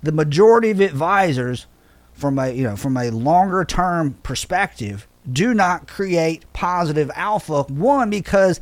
the 0.04 0.12
majority 0.12 0.72
of 0.72 0.80
advisors 0.80 1.68
from 2.14 2.40
a 2.40 2.50
you 2.50 2.64
know 2.64 2.76
from 2.76 2.98
a 2.98 3.12
longer 3.12 3.64
term 3.64 4.16
perspective 4.24 5.08
do 5.32 5.54
not 5.54 5.88
create 5.88 6.52
positive 6.54 7.12
alpha. 7.16 7.64
One 7.64 8.10
because 8.10 8.60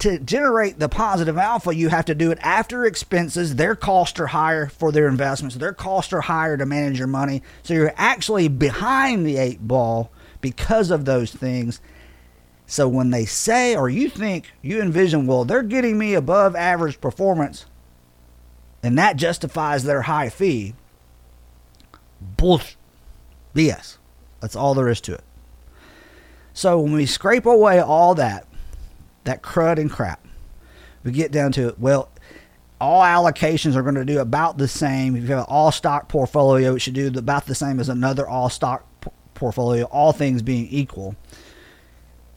to 0.00 0.18
generate 0.18 0.78
the 0.78 0.88
positive 0.88 1.38
alpha 1.38 1.74
you 1.74 1.88
have 1.88 2.06
to 2.06 2.14
do 2.14 2.30
it 2.30 2.38
after 2.40 2.84
expenses. 2.84 3.56
Their 3.56 3.74
costs 3.74 4.18
are 4.18 4.28
higher 4.28 4.68
for 4.68 4.92
their 4.92 5.08
investments. 5.08 5.56
Their 5.56 5.72
costs 5.72 6.12
are 6.12 6.22
higher 6.22 6.56
to 6.56 6.66
manage 6.66 6.98
your 6.98 7.08
money. 7.08 7.42
So 7.62 7.74
you're 7.74 7.94
actually 7.96 8.48
behind 8.48 9.26
the 9.26 9.36
eight 9.36 9.66
ball 9.66 10.10
because 10.40 10.90
of 10.90 11.04
those 11.04 11.32
things. 11.32 11.80
So 12.66 12.88
when 12.88 13.10
they 13.10 13.24
say 13.24 13.76
or 13.76 13.88
you 13.88 14.08
think 14.08 14.52
you 14.62 14.80
envision 14.80 15.26
well 15.26 15.44
they're 15.44 15.62
getting 15.62 15.98
me 15.98 16.14
above 16.14 16.54
average 16.54 17.00
performance 17.00 17.66
and 18.82 18.98
that 18.98 19.16
justifies 19.16 19.84
their 19.84 20.02
high 20.02 20.28
fee. 20.28 20.74
Bullshit. 22.20 22.76
BS. 23.54 23.98
That's 24.40 24.56
all 24.56 24.74
there 24.74 24.88
is 24.88 25.00
to 25.02 25.14
it. 25.14 25.24
So 26.52 26.80
when 26.80 26.92
we 26.92 27.06
scrape 27.06 27.46
away 27.46 27.80
all 27.80 28.14
that, 28.14 28.46
that 29.24 29.42
crud 29.42 29.78
and 29.78 29.90
crap, 29.90 30.24
we 31.02 31.12
get 31.12 31.32
down 31.32 31.52
to 31.52 31.68
it. 31.68 31.78
well, 31.78 32.10
all 32.80 33.02
allocations 33.02 33.76
are 33.76 33.82
going 33.82 33.94
to 33.94 34.04
do 34.04 34.20
about 34.20 34.56
the 34.56 34.68
same. 34.68 35.14
If 35.14 35.22
you 35.22 35.28
have 35.28 35.40
an 35.40 35.44
all 35.48 35.70
stock 35.70 36.08
portfolio, 36.08 36.74
it 36.74 36.78
should 36.80 36.94
do 36.94 37.08
about 37.08 37.46
the 37.46 37.54
same 37.54 37.78
as 37.78 37.90
another 37.90 38.26
all 38.26 38.48
stock 38.48 38.86
portfolio, 39.34 39.84
all 39.84 40.12
things 40.12 40.40
being 40.40 40.66
equal. 40.68 41.14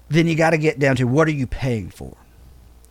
Then 0.10 0.28
you 0.28 0.36
got 0.36 0.50
to 0.50 0.58
get 0.58 0.80
down 0.80 0.98
to 0.98 1.06
what 1.06 1.28
are 1.28 1.32
you 1.32 1.48
paying 1.48 1.90
for? 1.90 2.18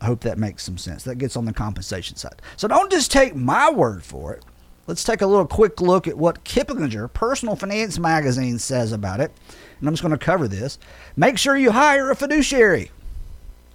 I 0.03 0.07
hope 0.07 0.23
that 0.23 0.37
makes 0.37 0.65
some 0.65 0.79
sense. 0.79 1.05
That 1.05 1.19
gets 1.19 1.37
on 1.37 1.45
the 1.45 1.53
compensation 1.53 2.17
side. 2.17 2.43
So 2.57 2.67
don't 2.67 2.91
just 2.91 3.13
take 3.13 3.37
my 3.37 3.71
word 3.71 4.03
for 4.03 4.35
it. 4.35 4.45
Let's 4.89 5.05
take 5.05 5.23
a 5.23 5.27
little 5.29 5.47
quick 5.47 5.81
look 5.81 6.09
at 6.09 6.19
what 6.19 6.45
Kiplinger, 6.45 7.11
Personal 7.13 7.55
Finance 7.55 8.01
Magazine, 8.01 8.59
says 8.59 8.91
about 8.91 9.21
it. 9.21 9.31
And 9.79 9.89
I'm 9.89 9.95
just 9.95 10.03
going 10.03 10.11
to 10.11 10.19
cover 10.19 10.49
this. 10.49 10.81
Make 11.15 11.39
sure 11.39 11.57
you 11.57 11.71
hire 11.71 12.11
a 12.11 12.17
fiduciary. 12.17 12.91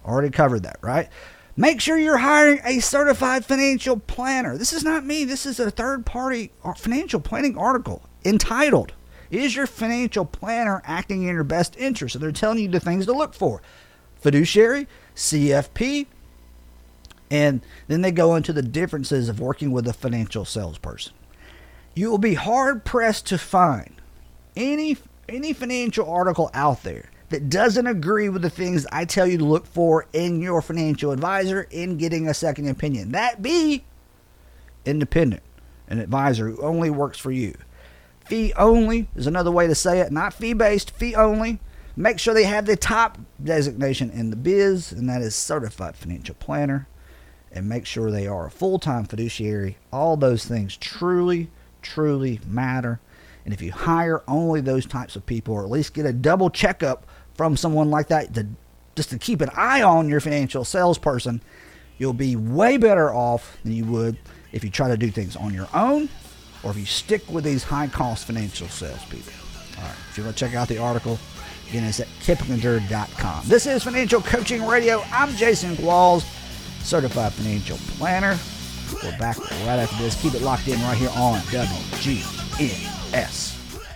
Already 0.04 0.28
covered 0.28 0.64
that, 0.64 0.76
right? 0.82 1.08
Make 1.56 1.80
sure 1.80 1.96
you're 1.96 2.18
hiring 2.18 2.60
a 2.62 2.80
certified 2.80 3.46
financial 3.46 3.98
planner. 3.98 4.58
This 4.58 4.74
is 4.74 4.84
not 4.84 5.06
me. 5.06 5.24
This 5.24 5.46
is 5.46 5.58
a 5.58 5.70
third 5.70 6.04
party 6.04 6.50
uh, 6.62 6.74
financial 6.74 7.20
planning 7.20 7.56
article 7.56 8.02
entitled, 8.22 8.92
Is 9.30 9.56
Your 9.56 9.66
Financial 9.66 10.26
Planner 10.26 10.82
Acting 10.84 11.22
in 11.22 11.34
Your 11.34 11.42
Best 11.42 11.74
Interest? 11.78 12.12
So 12.12 12.18
they're 12.18 12.32
telling 12.32 12.58
you 12.58 12.68
the 12.68 12.80
things 12.80 13.06
to 13.06 13.14
look 13.14 13.32
for 13.32 13.62
fiduciary, 14.20 14.86
CFP, 15.16 16.06
and 17.30 17.60
then 17.86 18.02
they 18.02 18.10
go 18.10 18.34
into 18.34 18.52
the 18.52 18.62
differences 18.62 19.28
of 19.28 19.40
working 19.40 19.70
with 19.70 19.86
a 19.86 19.92
financial 19.92 20.44
salesperson. 20.44 21.12
You 21.94 22.10
will 22.10 22.18
be 22.18 22.34
hard 22.34 22.84
pressed 22.84 23.26
to 23.26 23.38
find 23.38 23.94
any 24.56 24.96
any 25.28 25.52
financial 25.52 26.10
article 26.10 26.50
out 26.54 26.82
there 26.82 27.10
that 27.28 27.50
doesn't 27.50 27.86
agree 27.86 28.28
with 28.28 28.40
the 28.40 28.50
things 28.50 28.86
I 28.90 29.04
tell 29.04 29.26
you 29.26 29.36
to 29.38 29.44
look 29.44 29.66
for 29.66 30.06
in 30.12 30.40
your 30.40 30.62
financial 30.62 31.12
advisor 31.12 31.66
in 31.70 31.98
getting 31.98 32.26
a 32.26 32.34
second 32.34 32.68
opinion. 32.68 33.12
That 33.12 33.42
be 33.42 33.84
independent, 34.86 35.42
an 35.88 36.00
advisor 36.00 36.48
who 36.48 36.62
only 36.62 36.88
works 36.88 37.18
for 37.18 37.30
you. 37.30 37.54
Fee 38.24 38.52
only 38.56 39.08
is 39.14 39.26
another 39.26 39.50
way 39.50 39.66
to 39.66 39.74
say 39.74 40.00
it, 40.00 40.12
not 40.12 40.32
fee 40.32 40.54
based, 40.54 40.90
fee 40.90 41.14
only. 41.14 41.58
Make 41.96 42.18
sure 42.18 42.32
they 42.32 42.44
have 42.44 42.66
the 42.66 42.76
top 42.76 43.18
designation 43.42 44.10
in 44.10 44.30
the 44.30 44.36
biz, 44.36 44.92
and 44.92 45.08
that 45.08 45.20
is 45.20 45.34
certified 45.34 45.96
financial 45.96 46.36
planner 46.36 46.86
and 47.58 47.68
make 47.68 47.84
sure 47.84 48.10
they 48.10 48.26
are 48.26 48.46
a 48.46 48.50
full 48.50 48.78
time 48.78 49.04
fiduciary. 49.04 49.76
All 49.92 50.16
those 50.16 50.44
things 50.44 50.76
truly, 50.76 51.50
truly 51.82 52.40
matter. 52.46 53.00
And 53.44 53.52
if 53.52 53.60
you 53.60 53.72
hire 53.72 54.22
only 54.28 54.60
those 54.60 54.86
types 54.86 55.16
of 55.16 55.26
people, 55.26 55.54
or 55.54 55.64
at 55.64 55.70
least 55.70 55.92
get 55.92 56.06
a 56.06 56.12
double 56.12 56.50
checkup 56.50 57.06
from 57.34 57.56
someone 57.56 57.90
like 57.90 58.08
that 58.08 58.32
to 58.34 58.46
just 58.94 59.10
to 59.10 59.18
keep 59.18 59.40
an 59.40 59.50
eye 59.54 59.82
on 59.82 60.08
your 60.08 60.20
financial 60.20 60.64
salesperson, 60.64 61.42
you'll 61.98 62.12
be 62.12 62.36
way 62.36 62.76
better 62.76 63.12
off 63.12 63.58
than 63.64 63.72
you 63.72 63.84
would 63.84 64.16
if 64.52 64.62
you 64.64 64.70
try 64.70 64.88
to 64.88 64.96
do 64.96 65.10
things 65.10 65.36
on 65.36 65.52
your 65.52 65.68
own 65.74 66.08
or 66.62 66.70
if 66.70 66.76
you 66.76 66.86
stick 66.86 67.28
with 67.30 67.44
these 67.44 67.64
high 67.64 67.86
cost 67.88 68.26
financial 68.26 68.68
salespeople. 68.68 69.32
All 69.78 69.84
right, 69.84 69.94
if 70.10 70.18
you 70.18 70.24
want 70.24 70.36
to 70.36 70.44
check 70.44 70.54
out 70.54 70.68
the 70.68 70.78
article, 70.78 71.18
again, 71.68 71.84
it's 71.84 72.00
at 72.00 72.08
kiplinger.com. 72.20 73.44
This 73.46 73.66
is 73.66 73.82
Financial 73.82 74.20
Coaching 74.20 74.64
Radio. 74.66 75.02
I'm 75.12 75.30
Jason 75.36 75.74
Qualls 75.76 76.24
certified 76.82 77.32
financial 77.32 77.78
planner. 77.96 78.38
We're 79.02 79.18
back 79.18 79.38
right 79.38 79.78
after 79.78 79.96
this. 80.02 80.20
Keep 80.20 80.34
it 80.34 80.42
locked 80.42 80.68
in 80.68 80.80
right 80.82 80.96
here 80.96 81.10
on 81.14 81.40
WGNS. 81.40 82.38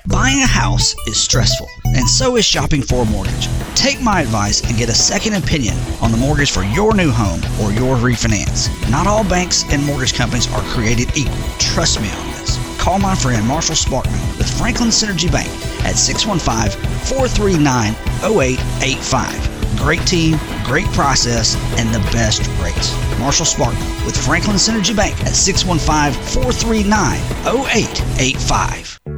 Buying 0.09 0.43
a 0.43 0.47
house 0.47 0.97
is 1.07 1.17
stressful, 1.17 1.69
and 1.85 2.09
so 2.09 2.35
is 2.37 2.45
shopping 2.45 2.83
for 2.83 3.03
a 3.03 3.05
mortgage. 3.05 3.49
Take 3.77 4.03
my 4.03 4.21
advice 4.21 4.61
and 4.69 4.77
get 4.77 4.89
a 4.89 4.95
second 4.95 5.35
opinion 5.35 5.79
on 6.01 6.11
the 6.11 6.17
mortgage 6.17 6.51
for 6.51 6.65
your 6.65 6.93
new 6.95 7.13
home 7.13 7.41
or 7.63 7.73
your 7.73 7.95
refinance. 7.97 8.69
Not 8.91 9.07
all 9.07 9.23
banks 9.23 9.63
and 9.73 9.85
mortgage 9.85 10.15
companies 10.15 10.53
are 10.53 10.63
created 10.63 11.17
equal. 11.17 11.37
Trust 11.61 12.01
me 12.01 12.11
on 12.11 12.27
this. 12.33 12.59
Call 12.81 12.99
my 12.99 13.15
friend 13.15 13.47
Marshall 13.47 13.77
Sparkman 13.77 14.39
with 14.39 14.51
Franklin 14.59 14.89
Synergy 14.89 15.31
Bank 15.31 15.49
at 15.85 15.95
615 15.95 16.73
439 17.07 17.95
0885. 18.25 19.52
Great 19.77 20.07
team, 20.07 20.39
great 20.65 20.87
process, 20.87 21.57
and 21.79 21.93
the 21.95 22.01
best 22.13 22.47
rates. 22.61 22.95
Marshall 23.19 23.47
Sparkman 23.47 24.07
with 24.07 24.17
Franklin 24.17 24.57
Synergy 24.57 24.95
Bank 24.95 25.19
at 25.25 25.35
615 25.35 26.13
439 26.43 27.19
0885. 27.47 29.12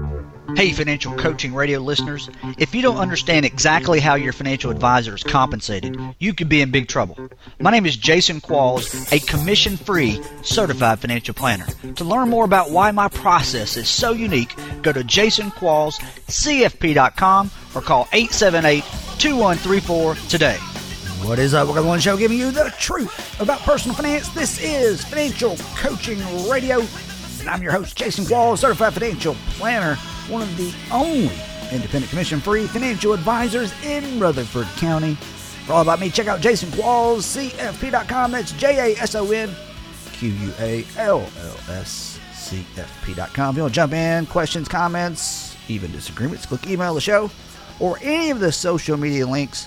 Hey, 0.56 0.72
financial 0.72 1.12
coaching 1.16 1.52
radio 1.52 1.80
listeners. 1.80 2.30
If 2.58 2.76
you 2.76 2.82
don't 2.82 2.98
understand 2.98 3.44
exactly 3.44 3.98
how 3.98 4.14
your 4.14 4.32
financial 4.32 4.70
advisor 4.70 5.16
is 5.16 5.24
compensated, 5.24 5.98
you 6.20 6.32
could 6.32 6.48
be 6.48 6.60
in 6.60 6.70
big 6.70 6.86
trouble. 6.86 7.28
My 7.58 7.72
name 7.72 7.86
is 7.86 7.96
Jason 7.96 8.40
Qualls, 8.40 9.12
a 9.12 9.18
commission 9.26 9.76
free 9.76 10.20
certified 10.42 11.00
financial 11.00 11.34
planner. 11.34 11.66
To 11.96 12.04
learn 12.04 12.30
more 12.30 12.44
about 12.44 12.70
why 12.70 12.92
my 12.92 13.08
process 13.08 13.76
is 13.76 13.88
so 13.88 14.12
unique, 14.12 14.54
go 14.82 14.92
to 14.92 15.00
jasonquallscfp.com 15.00 17.50
or 17.74 17.80
call 17.80 18.08
878 18.12 18.84
2134 19.18 20.14
today. 20.28 20.56
What 21.26 21.40
is 21.40 21.52
up? 21.52 21.66
We're 21.66 21.74
going 21.74 21.84
to 21.84 21.88
one 21.88 21.98
show 22.00 22.16
giving 22.16 22.38
you 22.38 22.52
the 22.52 22.72
truth 22.78 23.40
about 23.40 23.58
personal 23.60 23.96
finance. 23.96 24.28
This 24.28 24.62
is 24.62 25.04
Financial 25.04 25.56
Coaching 25.74 26.20
Radio, 26.48 26.78
and 27.40 27.48
I'm 27.48 27.60
your 27.60 27.72
host, 27.72 27.96
Jason 27.96 28.24
Qualls, 28.24 28.58
certified 28.58 28.94
financial 28.94 29.34
planner 29.56 29.98
one 30.28 30.42
of 30.42 30.56
the 30.56 30.74
only 30.92 31.30
independent 31.72 32.10
commission 32.10 32.40
free 32.40 32.66
financial 32.66 33.12
advisors 33.12 33.72
in 33.84 34.20
Rutherford 34.20 34.66
County. 34.76 35.14
For 35.66 35.74
all 35.74 35.82
about 35.82 36.00
me, 36.00 36.10
check 36.10 36.26
out 36.26 36.40
Jason 36.40 36.70
Qualls, 36.70 37.50
CFP.com. 37.50 38.32
That's 38.32 38.50
J 38.52 38.94
A 38.94 38.98
S 39.00 39.14
O 39.14 39.30
N 39.30 39.54
Q 40.12 40.30
U 40.30 40.52
A 40.58 40.84
L 40.96 41.20
L 41.20 41.56
S 41.70 42.18
CFP.com. 42.34 43.50
If 43.50 43.56
you 43.56 43.62
want 43.62 43.72
to 43.72 43.74
jump 43.74 43.94
in, 43.94 44.26
questions, 44.26 44.68
comments, 44.68 45.56
even 45.68 45.92
disagreements, 45.92 46.46
click 46.46 46.66
email 46.66 46.94
the 46.94 47.00
show 47.00 47.30
or 47.80 47.98
any 48.02 48.30
of 48.30 48.38
the 48.40 48.52
social 48.52 48.96
media 48.96 49.26
links 49.26 49.66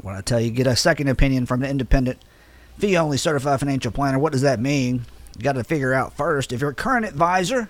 When 0.00 0.14
I 0.14 0.22
tell 0.22 0.40
you 0.40 0.50
get 0.50 0.66
a 0.66 0.76
second 0.76 1.08
opinion 1.08 1.46
from 1.46 1.62
an 1.62 1.70
independent 1.70 2.18
fee 2.78 2.96
only 2.96 3.18
certified 3.18 3.60
financial 3.60 3.92
planner, 3.92 4.18
what 4.18 4.32
does 4.32 4.42
that 4.42 4.58
mean? 4.60 5.06
You 5.36 5.42
got 5.42 5.52
to 5.52 5.64
figure 5.64 5.92
out 5.92 6.16
first 6.16 6.52
if 6.52 6.60
your 6.60 6.72
current 6.72 7.06
advisor, 7.06 7.68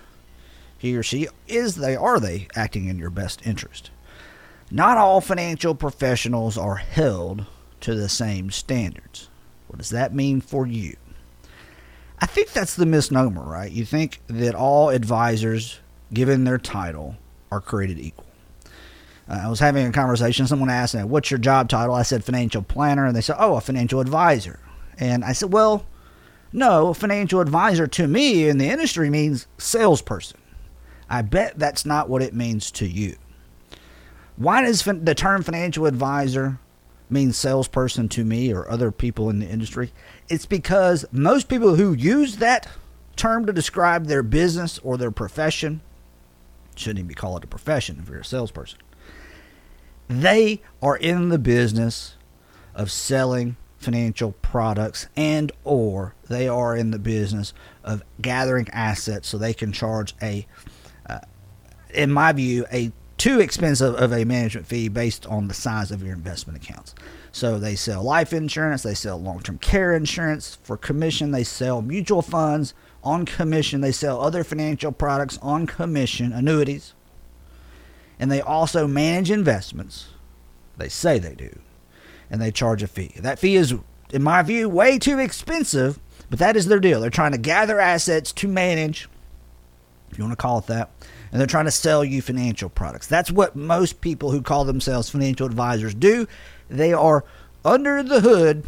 he 0.77 0.95
or 0.95 1.03
she, 1.03 1.27
is 1.47 1.75
they 1.75 1.95
are 1.95 2.19
they 2.19 2.47
acting 2.55 2.87
in 2.87 2.97
your 2.97 3.09
best 3.09 3.45
interest? 3.45 3.91
Not 4.71 4.97
all 4.97 5.21
financial 5.21 5.75
professionals 5.75 6.57
are 6.57 6.75
held 6.75 7.45
to 7.81 7.93
the 7.93 8.09
same 8.09 8.49
standards. 8.51 9.29
What 9.67 9.77
does 9.77 9.89
that 9.89 10.13
mean 10.13 10.41
for 10.41 10.65
you? 10.65 10.95
I 12.19 12.25
think 12.25 12.51
that's 12.51 12.75
the 12.75 12.85
misnomer, 12.85 13.43
right? 13.43 13.71
You 13.71 13.85
think 13.85 14.21
that 14.27 14.55
all 14.55 14.89
advisors, 14.89 15.79
given 16.13 16.43
their 16.43 16.57
title, 16.57 17.15
are 17.51 17.61
created 17.61 17.99
equal. 17.99 18.25
Uh, 19.29 19.41
I 19.43 19.47
was 19.49 19.59
having 19.59 19.85
a 19.85 19.91
conversation. 19.91 20.47
Someone 20.47 20.69
asked 20.69 20.95
me, 20.95 21.03
"What's 21.03 21.31
your 21.31 21.39
job 21.39 21.67
title?" 21.67 21.95
I 21.95 22.03
said, 22.03 22.23
"Financial 22.23 22.61
planner," 22.61 23.05
and 23.05 23.15
they 23.15 23.21
said, 23.21 23.37
"Oh, 23.39 23.55
a 23.55 23.61
financial 23.61 23.99
advisor." 23.99 24.59
And 24.97 25.25
I 25.25 25.33
said, 25.33 25.51
"Well, 25.51 25.85
no, 26.53 26.89
a 26.89 26.93
financial 26.93 27.41
advisor 27.41 27.85
to 27.87 28.07
me 28.07 28.47
in 28.47 28.59
the 28.59 28.69
industry 28.69 29.09
means 29.09 29.47
salesperson. 29.57 30.39
I 31.09 31.21
bet 31.21 31.59
that's 31.59 31.85
not 31.85 32.09
what 32.09 32.21
it 32.21 32.33
means 32.33 32.71
to 32.71 32.87
you. 32.87 33.17
Why 34.37 34.61
does 34.61 34.83
the 34.83 35.15
term 35.15 35.43
financial 35.43 35.85
advisor 35.85 36.59
mean 37.09 37.31
salesperson 37.31 38.09
to 38.09 38.23
me 38.23 38.53
or 38.53 38.69
other 38.69 38.91
people 38.91 39.29
in 39.29 39.39
the 39.39 39.47
industry? 39.47 39.91
It's 40.29 40.45
because 40.45 41.05
most 41.11 41.47
people 41.47 41.75
who 41.75 41.93
use 41.93 42.37
that 42.37 42.67
term 43.15 43.45
to 43.45 43.53
describe 43.53 44.05
their 44.05 44.23
business 44.23 44.79
or 44.79 44.97
their 44.97 45.11
profession 45.11 45.81
shouldn't 46.75 46.99
even 46.99 47.07
be 47.07 47.15
called 47.15 47.43
a 47.43 47.47
profession 47.47 47.99
if 48.01 48.09
you're 48.09 48.19
a 48.19 48.25
salesperson. 48.25 48.79
They 50.07 50.61
are 50.81 50.97
in 50.97 51.29
the 51.29 51.39
business 51.39 52.15
of 52.75 52.91
selling 52.91 53.55
financial 53.77 54.33
products 54.41 55.07
and 55.15 55.51
or 55.63 56.15
they 56.27 56.47
are 56.47 56.75
in 56.75 56.91
the 56.91 56.99
business 56.99 57.53
of 57.83 58.03
gathering 58.19 58.67
assets 58.71 59.27
so 59.27 59.37
they 59.37 59.53
can 59.53 59.71
charge 59.71 60.15
a 60.21 60.47
uh, 61.07 61.19
in 61.93 62.11
my 62.11 62.31
view 62.33 62.65
a 62.71 62.91
too 63.25 63.39
expensive 63.39 63.95
of 63.95 64.13
a 64.13 64.23
management 64.23 64.67
fee 64.67 64.87
based 64.87 65.25
on 65.25 65.47
the 65.47 65.53
size 65.55 65.89
of 65.89 66.03
your 66.03 66.13
investment 66.13 66.63
accounts. 66.63 66.93
So 67.31 67.57
they 67.57 67.75
sell 67.75 68.03
life 68.03 68.31
insurance, 68.31 68.83
they 68.83 68.93
sell 68.93 69.17
long-term 69.19 69.57
care 69.57 69.95
insurance 69.95 70.59
for 70.61 70.77
commission, 70.77 71.31
they 71.31 71.43
sell 71.43 71.81
mutual 71.81 72.21
funds 72.21 72.75
on 73.03 73.25
commission, 73.25 73.81
they 73.81 73.91
sell 73.91 74.21
other 74.21 74.43
financial 74.43 74.91
products 74.91 75.39
on 75.41 75.65
commission, 75.65 76.33
annuities. 76.33 76.93
And 78.19 78.31
they 78.31 78.41
also 78.41 78.85
manage 78.85 79.31
investments. 79.31 80.09
They 80.77 80.87
say 80.87 81.17
they 81.17 81.33
do. 81.33 81.57
And 82.29 82.39
they 82.39 82.51
charge 82.51 82.83
a 82.83 82.87
fee. 82.87 83.15
That 83.17 83.39
fee 83.39 83.55
is 83.55 83.73
in 84.11 84.21
my 84.21 84.43
view 84.43 84.69
way 84.69 84.99
too 84.99 85.17
expensive, 85.17 85.97
but 86.29 86.37
that 86.37 86.55
is 86.55 86.67
their 86.67 86.79
deal. 86.79 87.01
They're 87.01 87.09
trying 87.09 87.31
to 87.31 87.39
gather 87.39 87.79
assets 87.79 88.31
to 88.33 88.47
manage 88.47 89.09
if 90.11 90.19
you 90.19 90.23
want 90.23 90.33
to 90.33 90.41
call 90.41 90.59
it 90.59 90.67
that 90.67 90.91
and 91.31 91.39
they're 91.39 91.47
trying 91.47 91.65
to 91.65 91.71
sell 91.71 92.03
you 92.03 92.21
financial 92.21 92.69
products. 92.69 93.07
That's 93.07 93.31
what 93.31 93.55
most 93.55 94.01
people 94.01 94.31
who 94.31 94.41
call 94.41 94.65
themselves 94.65 95.09
financial 95.09 95.45
advisors 95.45 95.93
do. 95.93 96.27
They 96.69 96.93
are 96.93 97.25
under 97.63 98.03
the 98.03 98.21
hood 98.21 98.65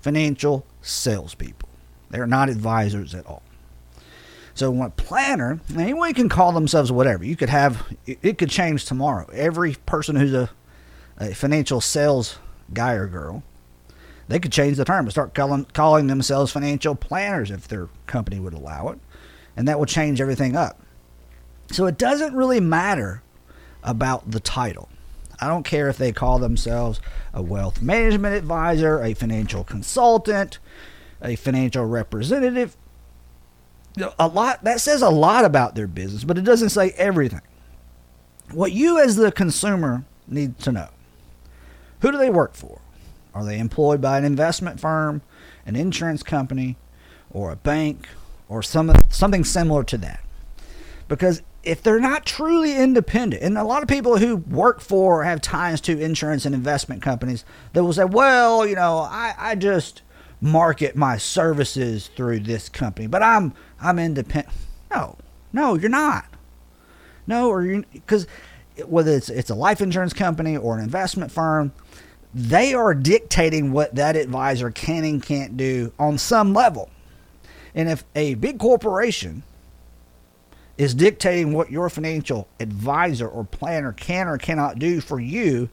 financial 0.00 0.66
salespeople. 0.82 1.68
They're 2.10 2.26
not 2.26 2.48
advisors 2.48 3.14
at 3.14 3.26
all. 3.26 3.42
So, 4.54 4.82
a 4.82 4.90
planner, 4.90 5.60
anyone 5.76 6.14
can 6.14 6.28
call 6.28 6.52
themselves 6.52 6.92
whatever. 6.92 7.24
You 7.24 7.34
could 7.34 7.48
have, 7.48 7.84
it 8.06 8.38
could 8.38 8.50
change 8.50 8.84
tomorrow. 8.84 9.28
Every 9.32 9.74
person 9.86 10.14
who's 10.14 10.32
a, 10.32 10.50
a 11.18 11.34
financial 11.34 11.80
sales 11.80 12.38
guy 12.72 12.92
or 12.92 13.08
girl, 13.08 13.42
they 14.28 14.38
could 14.38 14.52
change 14.52 14.76
the 14.76 14.84
term 14.84 15.06
and 15.06 15.10
start 15.10 15.34
calling, 15.34 15.64
calling 15.72 16.06
themselves 16.06 16.52
financial 16.52 16.94
planners 16.94 17.50
if 17.50 17.66
their 17.66 17.88
company 18.06 18.38
would 18.38 18.54
allow 18.54 18.90
it. 18.90 19.00
And 19.56 19.66
that 19.66 19.78
will 19.78 19.86
change 19.86 20.20
everything 20.20 20.56
up. 20.56 20.80
So 21.70 21.86
it 21.86 21.98
doesn't 21.98 22.34
really 22.34 22.60
matter 22.60 23.22
about 23.82 24.30
the 24.30 24.40
title. 24.40 24.88
I 25.40 25.48
don't 25.48 25.64
care 25.64 25.88
if 25.88 25.98
they 25.98 26.12
call 26.12 26.38
themselves 26.38 27.00
a 27.32 27.42
wealth 27.42 27.82
management 27.82 28.34
advisor, 28.34 29.02
a 29.02 29.14
financial 29.14 29.64
consultant, 29.64 30.58
a 31.22 31.36
financial 31.36 31.84
representative. 31.84 32.76
A 34.18 34.28
lot 34.28 34.64
that 34.64 34.80
says 34.80 35.02
a 35.02 35.10
lot 35.10 35.44
about 35.44 35.74
their 35.74 35.86
business, 35.86 36.24
but 36.24 36.38
it 36.38 36.44
doesn't 36.44 36.70
say 36.70 36.90
everything. 36.96 37.42
What 38.52 38.72
you 38.72 38.98
as 38.98 39.16
the 39.16 39.32
consumer 39.32 40.04
need 40.26 40.58
to 40.60 40.72
know. 40.72 40.88
Who 42.00 42.10
do 42.10 42.18
they 42.18 42.30
work 42.30 42.54
for? 42.54 42.80
Are 43.34 43.44
they 43.44 43.58
employed 43.58 44.00
by 44.00 44.18
an 44.18 44.24
investment 44.24 44.80
firm, 44.80 45.22
an 45.66 45.76
insurance 45.76 46.22
company, 46.22 46.76
or 47.30 47.50
a 47.50 47.56
bank, 47.56 48.08
or 48.48 48.62
some 48.62 48.92
something 49.10 49.44
similar 49.44 49.84
to 49.84 49.98
that? 49.98 50.20
Because 51.08 51.42
if 51.64 51.82
they're 51.82 52.00
not 52.00 52.26
truly 52.26 52.76
independent, 52.76 53.42
and 53.42 53.58
a 53.58 53.64
lot 53.64 53.82
of 53.82 53.88
people 53.88 54.18
who 54.18 54.36
work 54.36 54.80
for 54.80 55.20
or 55.20 55.24
have 55.24 55.40
ties 55.40 55.80
to 55.82 55.98
insurance 55.98 56.44
and 56.44 56.54
investment 56.54 57.02
companies, 57.02 57.44
they 57.72 57.80
will 57.80 57.92
say, 57.92 58.04
well, 58.04 58.66
you 58.66 58.74
know, 58.74 58.98
I, 58.98 59.34
I 59.36 59.54
just 59.54 60.02
market 60.40 60.94
my 60.94 61.16
services 61.16 62.10
through 62.16 62.40
this 62.40 62.68
company, 62.68 63.06
but 63.06 63.22
I'm 63.22 63.54
I'm 63.80 63.98
independent. 63.98 64.54
No, 64.90 65.16
no, 65.52 65.74
you're 65.74 65.88
not. 65.90 66.26
No, 67.26 67.48
or 67.48 67.64
you 67.64 67.84
because 67.92 68.26
whether 68.86 69.12
it's 69.12 69.30
it's 69.30 69.50
a 69.50 69.54
life 69.54 69.80
insurance 69.80 70.12
company 70.12 70.56
or 70.56 70.76
an 70.76 70.84
investment 70.84 71.32
firm, 71.32 71.72
they 72.34 72.74
are 72.74 72.94
dictating 72.94 73.72
what 73.72 73.94
that 73.94 74.16
advisor 74.16 74.70
can 74.70 75.04
and 75.04 75.22
can't 75.22 75.56
do 75.56 75.92
on 75.98 76.18
some 76.18 76.52
level. 76.52 76.90
And 77.74 77.88
if 77.88 78.04
a 78.14 78.34
big 78.34 78.58
corporation 78.58 79.42
is 80.76 80.94
dictating 80.94 81.52
what 81.52 81.70
your 81.70 81.88
financial 81.88 82.48
advisor 82.58 83.28
or 83.28 83.44
planner 83.44 83.92
can 83.92 84.26
or 84.26 84.38
cannot 84.38 84.78
do 84.78 85.00
for 85.00 85.20
you, 85.20 85.68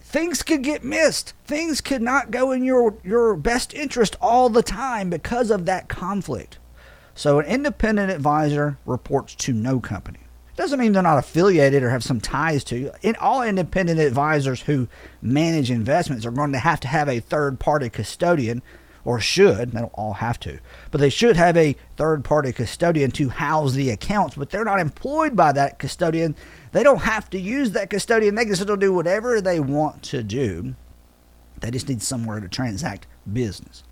things 0.00 0.42
could 0.42 0.62
get 0.62 0.84
missed. 0.84 1.34
Things 1.44 1.80
could 1.80 2.02
not 2.02 2.30
go 2.30 2.52
in 2.52 2.64
your, 2.64 2.96
your 3.02 3.34
best 3.34 3.74
interest 3.74 4.16
all 4.20 4.48
the 4.48 4.62
time 4.62 5.10
because 5.10 5.50
of 5.50 5.66
that 5.66 5.88
conflict. 5.88 6.58
So, 7.16 7.38
an 7.38 7.46
independent 7.46 8.10
advisor 8.10 8.78
reports 8.86 9.34
to 9.36 9.52
no 9.52 9.80
company. 9.80 10.20
Doesn't 10.56 10.78
mean 10.78 10.92
they're 10.92 11.02
not 11.02 11.18
affiliated 11.18 11.82
or 11.82 11.90
have 11.90 12.04
some 12.04 12.20
ties 12.20 12.62
to. 12.64 12.92
In 13.02 13.16
all 13.16 13.42
independent 13.42 13.98
advisors 13.98 14.62
who 14.62 14.88
manage 15.20 15.70
investments 15.70 16.24
are 16.24 16.30
going 16.30 16.52
to 16.52 16.58
have 16.58 16.80
to 16.80 16.88
have 16.88 17.08
a 17.08 17.20
third 17.20 17.58
party 17.58 17.88
custodian 17.88 18.62
or 19.04 19.20
should, 19.20 19.72
they 19.72 19.80
don't 19.80 19.92
all 19.94 20.14
have 20.14 20.40
to, 20.40 20.58
but 20.90 21.00
they 21.00 21.10
should 21.10 21.36
have 21.36 21.56
a 21.56 21.76
third 21.96 22.24
party 22.24 22.52
custodian 22.52 23.10
to 23.12 23.28
house 23.28 23.74
the 23.74 23.90
accounts, 23.90 24.36
but 24.36 24.50
they're 24.50 24.64
not 24.64 24.80
employed 24.80 25.36
by 25.36 25.52
that 25.52 25.78
custodian. 25.78 26.34
They 26.72 26.82
don't 26.82 27.02
have 27.02 27.28
to 27.30 27.38
use 27.38 27.72
that 27.72 27.90
custodian. 27.90 28.34
They 28.34 28.46
can 28.46 28.56
still 28.56 28.76
do 28.76 28.92
whatever 28.92 29.40
they 29.40 29.60
want 29.60 30.02
to 30.04 30.22
do. 30.22 30.74
They 31.60 31.70
just 31.70 31.88
need 31.88 32.02
somewhere 32.02 32.40
to 32.40 32.48
transact 32.48 33.06
business. 33.30 33.84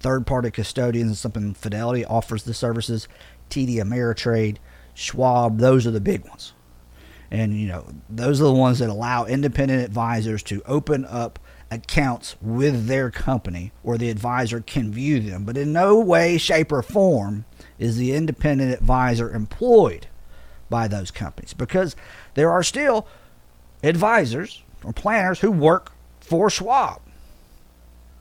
Third 0.00 0.26
party 0.26 0.50
custodians 0.50 1.12
is 1.12 1.20
something 1.20 1.54
Fidelity 1.54 2.04
offers 2.04 2.44
the 2.44 2.54
services, 2.54 3.08
TD 3.50 3.76
Ameritrade, 3.76 4.58
Schwab, 4.94 5.58
those 5.58 5.86
are 5.86 5.90
the 5.90 6.00
big 6.00 6.26
ones. 6.26 6.52
And, 7.30 7.58
you 7.58 7.68
know, 7.68 7.86
those 8.08 8.40
are 8.40 8.44
the 8.44 8.52
ones 8.52 8.78
that 8.78 8.88
allow 8.88 9.24
independent 9.24 9.82
advisors 9.84 10.42
to 10.44 10.62
open 10.64 11.04
up 11.04 11.38
accounts 11.70 12.36
with 12.40 12.86
their 12.86 13.10
company 13.10 13.72
where 13.82 13.98
the 13.98 14.10
advisor 14.10 14.60
can 14.60 14.92
view 14.92 15.20
them. 15.20 15.44
But 15.44 15.56
in 15.56 15.72
no 15.72 15.98
way, 15.98 16.38
shape, 16.38 16.70
or 16.72 16.82
form 16.82 17.44
is 17.78 17.96
the 17.96 18.12
independent 18.12 18.72
advisor 18.72 19.32
employed 19.32 20.06
by 20.70 20.88
those 20.88 21.10
companies 21.10 21.54
because 21.54 21.96
there 22.34 22.50
are 22.50 22.62
still 22.62 23.06
advisors 23.82 24.62
or 24.84 24.92
planners 24.92 25.40
who 25.40 25.50
work 25.50 25.92
for 26.20 26.50
Schwab. 26.50 27.00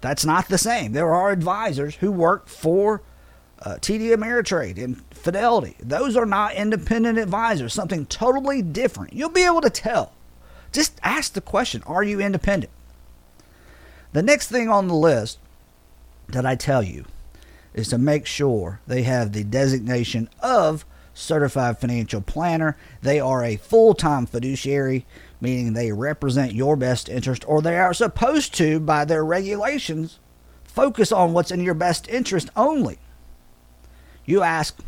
That's 0.02 0.26
not 0.26 0.50
the 0.50 0.58
same. 0.58 0.92
There 0.92 1.14
are 1.14 1.32
advisors 1.32 1.96
who 1.96 2.12
work 2.12 2.48
for 2.48 3.02
uh, 3.60 3.76
TD 3.76 4.16
Ameritrade 4.16 4.84
and 4.84 5.02
Fidelity. 5.12 5.76
Those 5.80 6.16
are 6.16 6.26
not 6.26 6.54
independent 6.54 7.18
advisors, 7.18 7.74
something 7.74 8.06
totally 8.06 8.62
different. 8.62 9.14
You'll 9.14 9.30
be 9.30 9.46
able 9.46 9.62
to 9.62 9.70
tell. 9.70 10.14
Just 10.72 11.00
ask 11.02 11.34
the 11.34 11.42
question 11.42 11.82
Are 11.88 12.04
you 12.04 12.20
independent? 12.20 12.72
The 14.16 14.24
next 14.24 14.48
thing 14.48 14.70
on 14.70 14.88
the 14.88 14.94
list 14.94 15.40
that 16.30 16.46
I 16.46 16.56
tell 16.56 16.82
you 16.82 17.04
is 17.74 17.90
to 17.90 17.98
make 17.98 18.26
sure 18.26 18.80
they 18.88 19.04
have 19.04 19.34
the 19.34 19.44
designation 19.44 20.30
of 20.40 20.86
certified 21.14 21.80
financial 21.80 22.22
planner. 22.22 22.78
They 23.02 23.20
are 23.20 23.44
a 23.44 23.58
full 23.58 23.94
time 23.94 24.26
fiduciary, 24.26 25.06
meaning 25.42 25.74
they 25.74 25.92
represent 25.92 26.54
your 26.54 26.78
best 26.78 27.10
interest, 27.10 27.44
or 27.46 27.62
they 27.62 27.78
are 27.78 27.94
supposed 27.94 28.54
to, 28.54 28.80
by 28.80 29.04
their 29.04 29.26
regulations, 29.26 30.20
focus 30.64 31.12
on 31.12 31.34
what's 31.34 31.52
in 31.52 31.60
your 31.60 31.74
best 31.74 32.08
interest 32.08 32.50
only. 32.56 33.00
You 34.24 34.44
ask 34.44 34.80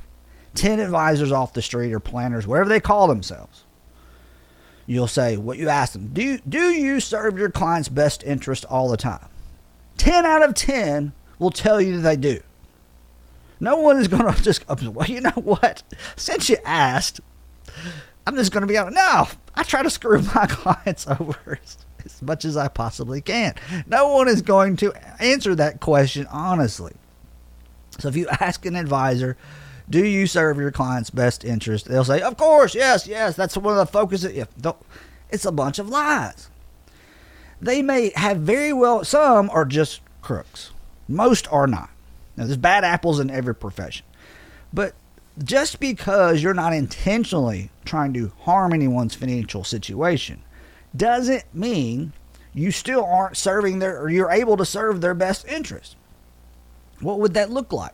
10 0.56 0.80
advisors 0.80 1.34
off 1.34 1.52
the 1.52 1.62
street 1.62 1.92
or 1.92 2.00
planners, 2.00 2.48
whatever 2.48 2.70
they 2.70 2.80
call 2.80 3.10
themselves 3.10 3.66
you'll 4.88 5.08
say 5.08 5.38
what 5.38 5.60
you 5.60 5.69
ask 5.69 5.93
them 5.93 6.08
do 6.08 6.39
do 6.50 6.71
you 6.71 7.00
serve 7.00 7.38
your 7.38 7.52
client's 7.52 7.89
best 7.89 8.23
interest 8.23 8.65
all 8.65 8.89
the 8.89 8.97
time? 8.97 9.28
10 9.97 10.26
out 10.26 10.41
of 10.43 10.56
10 10.56 11.12
will 11.38 11.52
tell 11.52 11.80
you 11.80 12.02
they 12.02 12.15
do. 12.15 12.39
No 13.60 13.78
one 13.78 13.97
is 13.97 14.08
going 14.08 14.34
to 14.34 14.41
just 14.41 14.67
well 14.67 15.08
you 15.08 15.21
know 15.21 15.30
what? 15.32 15.84
Since 16.15 16.50
you 16.50 16.58
asked 16.65 17.19
i'm 18.26 18.36
just 18.36 18.52
going 18.52 18.62
to 18.62 18.67
be 18.67 18.78
honest. 18.78 18.95
No 18.95 19.28
i 19.54 19.63
try 19.63 19.84
to 19.84 19.89
screw 19.89 20.21
my 20.36 20.47
clients 20.47 21.06
over 21.08 21.60
as 22.04 22.21
much 22.21 22.45
as 22.45 22.58
i 22.58 22.67
possibly 22.67 23.21
can. 23.21 23.54
No 23.86 24.08
one 24.13 24.28
is 24.28 24.41
going 24.41 24.78
to 24.78 24.93
answer 25.21 25.54
that 25.56 25.82
question 25.82 26.26
honestly. 26.32 26.93
So 28.00 28.08
if 28.08 28.15
you 28.15 28.28
ask 28.39 28.65
an 28.65 28.76
advisor, 28.76 29.38
do 29.89 30.06
you 30.06 30.28
serve 30.28 30.58
your 30.58 30.71
client's 30.71 31.10
best 31.10 31.45
interest? 31.45 31.86
They'll 31.86 32.04
say, 32.04 32.21
of 32.21 32.38
course, 32.38 32.76
yes, 32.76 33.08
yes. 33.08 33.36
That's 33.36 33.56
one 33.56 33.78
of 33.78 33.78
the 33.78 33.91
focuses. 33.91 34.45
It's 35.30 35.45
a 35.45 35.52
bunch 35.52 35.80
of 35.80 35.89
lies. 35.89 36.50
They 37.62 37.82
may 37.82 38.12
have 38.15 38.38
very 38.38 38.73
well, 38.73 39.04
some 39.04 39.50
are 39.50 39.65
just 39.65 40.02
crooks. 40.21 40.71
Most 41.08 41.52
are 41.52 41.67
not. 41.67 41.89
Now, 42.36 42.45
there's 42.45 42.58
bad 42.58 42.84
apples 42.84 43.19
in 43.19 43.30
every 43.30 43.56
profession. 43.56 44.06
But 44.73 44.93
just 45.43 45.80
because 45.80 46.43
you're 46.43 46.54
not 46.54 46.73
intentionally 46.73 47.71
trying 47.86 48.13
to 48.13 48.32
harm 48.41 48.73
anyone's 48.73 49.15
financial 49.15 49.63
situation 49.63 50.41
doesn't 50.95 51.45
mean 51.54 52.13
you 52.54 52.71
still 52.71 53.06
aren't 53.06 53.38
serving 53.38 53.80
their 53.80 54.02
or 54.02 54.10
you're 54.10 54.32
able 54.32 54.58
to 54.58 54.65
serve 54.65 55.00
their 55.00 55.13
best 55.13 55.47
interest. 55.47 55.95
What 57.00 57.19
would 57.19 57.34
that 57.36 57.52
look 57.52 57.71
like? 57.71 57.93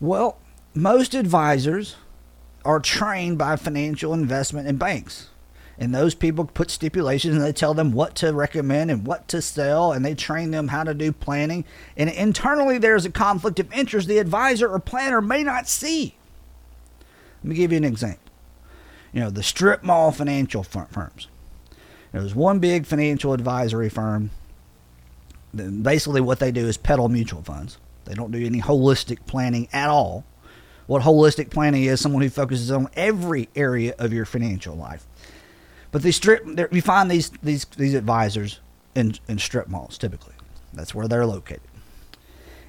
Well, 0.00 0.38
most 0.74 1.14
advisors 1.14 1.96
are 2.64 2.80
trained 2.80 3.38
by 3.38 3.56
financial 3.56 4.12
investment 4.12 4.66
and 4.66 4.78
banks. 4.78 5.28
And 5.76 5.94
those 5.94 6.14
people 6.14 6.44
put 6.44 6.70
stipulations 6.70 7.34
and 7.34 7.44
they 7.44 7.52
tell 7.52 7.74
them 7.74 7.92
what 7.92 8.14
to 8.16 8.32
recommend 8.32 8.90
and 8.90 9.06
what 9.06 9.26
to 9.28 9.42
sell, 9.42 9.92
and 9.92 10.04
they 10.04 10.14
train 10.14 10.52
them 10.52 10.68
how 10.68 10.84
to 10.84 10.94
do 10.94 11.10
planning. 11.10 11.64
And 11.96 12.08
internally, 12.08 12.78
there's 12.78 13.04
a 13.04 13.10
conflict 13.10 13.58
of 13.58 13.72
interest 13.72 14.06
the 14.06 14.18
advisor 14.18 14.68
or 14.68 14.78
planner 14.78 15.20
may 15.20 15.42
not 15.42 15.68
see. 15.68 16.14
Let 17.42 17.48
me 17.48 17.56
give 17.56 17.72
you 17.72 17.78
an 17.78 17.84
example. 17.84 18.20
You 19.12 19.20
know, 19.20 19.30
the 19.30 19.42
strip 19.42 19.82
mall 19.82 20.12
financial 20.12 20.62
firms. 20.62 21.28
There's 22.12 22.34
one 22.34 22.60
big 22.60 22.86
financial 22.86 23.32
advisory 23.32 23.88
firm. 23.88 24.30
Basically, 25.54 26.20
what 26.20 26.38
they 26.38 26.52
do 26.52 26.66
is 26.66 26.76
peddle 26.76 27.08
mutual 27.08 27.42
funds. 27.42 27.78
They 28.04 28.14
don't 28.14 28.30
do 28.30 28.44
any 28.44 28.60
holistic 28.60 29.26
planning 29.26 29.68
at 29.72 29.88
all. 29.88 30.24
What 30.86 31.02
holistic 31.02 31.50
planning 31.50 31.84
is, 31.84 32.00
someone 32.00 32.22
who 32.22 32.30
focuses 32.30 32.70
on 32.70 32.88
every 32.94 33.48
area 33.56 33.94
of 33.98 34.12
your 34.12 34.24
financial 34.24 34.76
life. 34.76 35.06
But 35.90 36.02
they 36.02 36.10
strip, 36.10 36.44
you 36.72 36.82
find 36.82 37.10
these 37.10 37.30
these 37.42 37.64
these 37.64 37.94
advisors 37.94 38.60
in 38.94 39.14
in 39.28 39.38
strip 39.38 39.68
malls 39.68 39.96
typically. 39.96 40.34
That's 40.72 40.94
where 40.94 41.08
they're 41.08 41.26
located. 41.26 41.60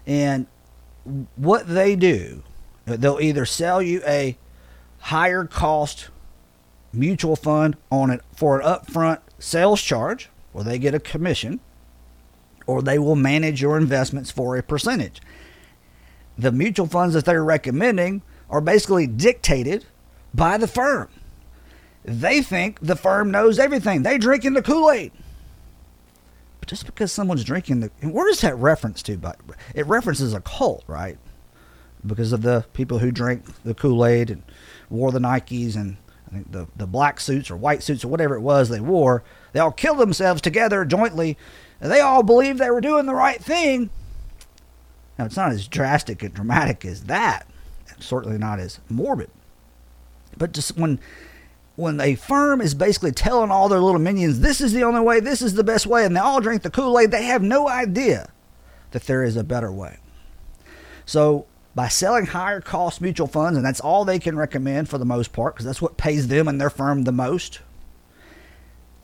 And 0.06 0.46
what 1.36 1.68
they 1.68 1.96
do, 1.96 2.44
they'll 2.86 3.20
either 3.20 3.46
sell 3.46 3.82
you 3.82 4.02
a 4.06 4.38
higher 5.00 5.46
cost 5.46 6.10
mutual 6.94 7.36
fund 7.36 7.76
on 7.92 8.10
it 8.10 8.22
for 8.36 8.60
an 8.60 8.66
upfront 8.66 9.20
sales 9.40 9.82
charge, 9.82 10.30
where 10.52 10.64
they 10.64 10.80
get 10.80 10.94
a 10.94 11.00
commission, 11.00 11.60
or 12.66 12.82
they 12.82 12.98
will 12.98 13.16
manage 13.16 13.62
your 13.62 13.78
investments 13.78 14.32
for 14.32 14.56
a 14.56 14.64
percentage. 14.64 15.22
The 16.38 16.52
mutual 16.52 16.88
funds 16.88 17.14
that 17.14 17.26
they're 17.26 17.44
recommending 17.44 18.22
are 18.50 18.62
basically 18.62 19.08
dictated 19.08 19.86
by 20.34 20.58
the 20.58 20.68
firm. 20.68 21.10
They 22.04 22.42
think 22.42 22.80
the 22.82 22.96
firm 22.96 23.32
knows 23.32 23.58
everything. 23.58 24.04
They 24.04 24.18
drink 24.18 24.46
in 24.46 24.54
the 24.54 24.62
Kool 24.62 24.92
Aid. 24.92 25.12
But 26.60 26.70
just 26.70 26.86
because 26.86 27.12
someone's 27.12 27.44
drinking 27.44 27.80
the, 27.80 27.92
and 28.02 28.14
where 28.14 28.28
does 28.28 28.42
that 28.42 28.56
reference 28.58 29.02
to? 29.04 29.18
But 29.18 29.40
it 29.74 29.88
references 29.88 30.34
a 30.34 30.42
cult, 30.42 30.84
right? 30.88 31.18
Because 32.06 32.32
of 32.32 32.44
the 32.44 32.66
people 32.74 33.00
who 33.00 33.12
drank 33.12 33.64
the 33.64 33.74
Kool 33.74 34.06
Aid 34.06 34.30
and 34.30 34.44
wore 34.90 35.12
the 35.12 35.20
Nikes 35.20 35.76
and 35.76 35.98
I 36.28 36.32
think 36.32 36.52
the 36.52 36.68
the 36.76 36.88
black 36.88 37.20
suits 37.20 37.50
or 37.50 37.56
white 37.56 37.84
suits 37.84 38.04
or 38.04 38.08
whatever 38.08 38.36
it 38.36 38.42
was 38.42 38.70
they 38.70 38.80
wore. 38.80 39.24
They 39.54 39.60
all 39.60 39.72
killed 39.72 40.00
themselves 40.00 40.42
together 40.42 40.86
jointly. 40.86 41.38
They 41.80 42.02
all 42.02 42.24
believed 42.24 42.60
they 42.60 42.70
were 42.70 42.82
doing 42.82 43.06
the 43.06 43.16
right 43.16 43.44
thing. 43.44 43.90
Now 45.18 45.26
it's 45.26 45.38
not 45.38 45.52
as 45.52 45.68
drastic 45.68 46.24
and 46.24 46.34
dramatic 46.34 46.86
as 46.86 47.06
that. 47.06 47.48
Certainly 48.00 48.38
not 48.38 48.60
as 48.60 48.80
morbid. 48.90 49.30
But 50.38 50.52
just 50.52 50.78
when 50.78 51.00
when 51.76 52.00
a 52.00 52.16
firm 52.16 52.62
is 52.62 52.74
basically 52.74 53.12
telling 53.12 53.52
all 53.52 53.68
their 53.68 53.80
little 53.80 54.00
minions, 54.00 54.40
this 54.40 54.62
is 54.62 54.72
the 54.72 54.84
only 54.84 55.02
way, 55.02 55.20
this 55.20 55.42
is 55.42 55.56
the 55.56 55.64
best 55.64 55.86
way, 55.86 56.06
and 56.06 56.16
they 56.16 56.22
all 56.22 56.40
drink 56.40 56.62
the 56.62 56.70
Kool 56.70 56.98
Aid, 56.98 57.12
they 57.12 57.26
have 57.26 57.42
no 57.42 57.68
idea 57.68 58.30
that 58.92 59.04
there 59.04 59.24
is 59.24 59.36
a 59.36 59.44
better 59.44 59.72
way. 59.72 59.98
So, 61.06 61.46
by 61.76 61.90
selling 61.90 62.28
higher 62.28 62.62
cost 62.62 63.02
mutual 63.02 63.28
funds, 63.28 63.58
and 63.58 63.66
that's 63.66 63.82
all 63.82 64.06
they 64.06 64.20
can 64.20 64.38
recommend 64.38 64.88
for 64.88 64.98
the 64.98 65.06
most 65.06 65.34
part, 65.34 65.54
because 65.54 65.66
that's 65.66 65.82
what 65.82 65.98
pays 65.98 66.30
them 66.30 66.48
and 66.48 66.62
their 66.62 66.70
firm 66.70 67.04
the 67.04 67.12
most, 67.12 67.60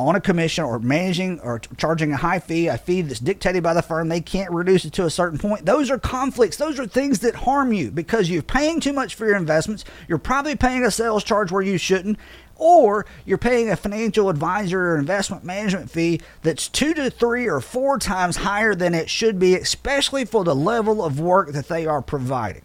on 0.07 0.15
a 0.15 0.21
commission 0.21 0.63
or 0.63 0.79
managing 0.79 1.39
or 1.41 1.59
charging 1.77 2.11
a 2.11 2.17
high 2.17 2.39
fee, 2.39 2.67
a 2.67 2.77
fee 2.77 3.01
that's 3.01 3.19
dictated 3.19 3.63
by 3.63 3.73
the 3.73 3.81
firm, 3.81 4.09
they 4.09 4.21
can't 4.21 4.51
reduce 4.51 4.85
it 4.85 4.93
to 4.93 5.05
a 5.05 5.09
certain 5.09 5.37
point. 5.37 5.65
Those 5.65 5.89
are 5.89 5.99
conflicts. 5.99 6.57
Those 6.57 6.79
are 6.79 6.87
things 6.87 7.19
that 7.19 7.35
harm 7.35 7.73
you 7.73 7.91
because 7.91 8.29
you're 8.29 8.41
paying 8.41 8.79
too 8.79 8.93
much 8.93 9.15
for 9.15 9.25
your 9.25 9.35
investments. 9.37 9.85
You're 10.07 10.17
probably 10.17 10.55
paying 10.55 10.83
a 10.83 10.91
sales 10.91 11.23
charge 11.23 11.51
where 11.51 11.61
you 11.61 11.77
shouldn't, 11.77 12.17
or 12.55 13.05
you're 13.25 13.37
paying 13.37 13.69
a 13.69 13.75
financial 13.75 14.29
advisor 14.29 14.91
or 14.91 14.97
investment 14.97 15.43
management 15.43 15.89
fee 15.89 16.21
that's 16.41 16.67
two 16.67 16.93
to 16.93 17.09
three 17.09 17.47
or 17.47 17.61
four 17.61 17.97
times 17.97 18.37
higher 18.37 18.75
than 18.75 18.93
it 18.93 19.09
should 19.09 19.39
be, 19.39 19.55
especially 19.55 20.25
for 20.25 20.43
the 20.43 20.55
level 20.55 21.03
of 21.03 21.19
work 21.19 21.51
that 21.51 21.67
they 21.67 21.85
are 21.85 22.01
providing. 22.01 22.63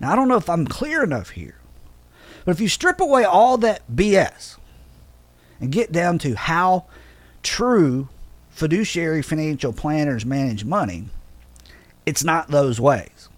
Now, 0.00 0.12
I 0.12 0.16
don't 0.16 0.28
know 0.28 0.36
if 0.36 0.48
I'm 0.48 0.66
clear 0.66 1.02
enough 1.02 1.30
here, 1.30 1.58
but 2.44 2.52
if 2.52 2.60
you 2.60 2.68
strip 2.68 3.00
away 3.00 3.24
all 3.24 3.58
that 3.58 3.82
BS, 3.90 4.57
and 5.60 5.72
get 5.72 5.92
down 5.92 6.18
to 6.18 6.34
how 6.34 6.86
true 7.42 8.08
fiduciary 8.50 9.22
financial 9.22 9.72
planners 9.72 10.26
manage 10.26 10.64
money, 10.64 11.04
it's 12.06 12.24
not 12.24 12.48
those 12.48 12.80
ways. 12.80 13.28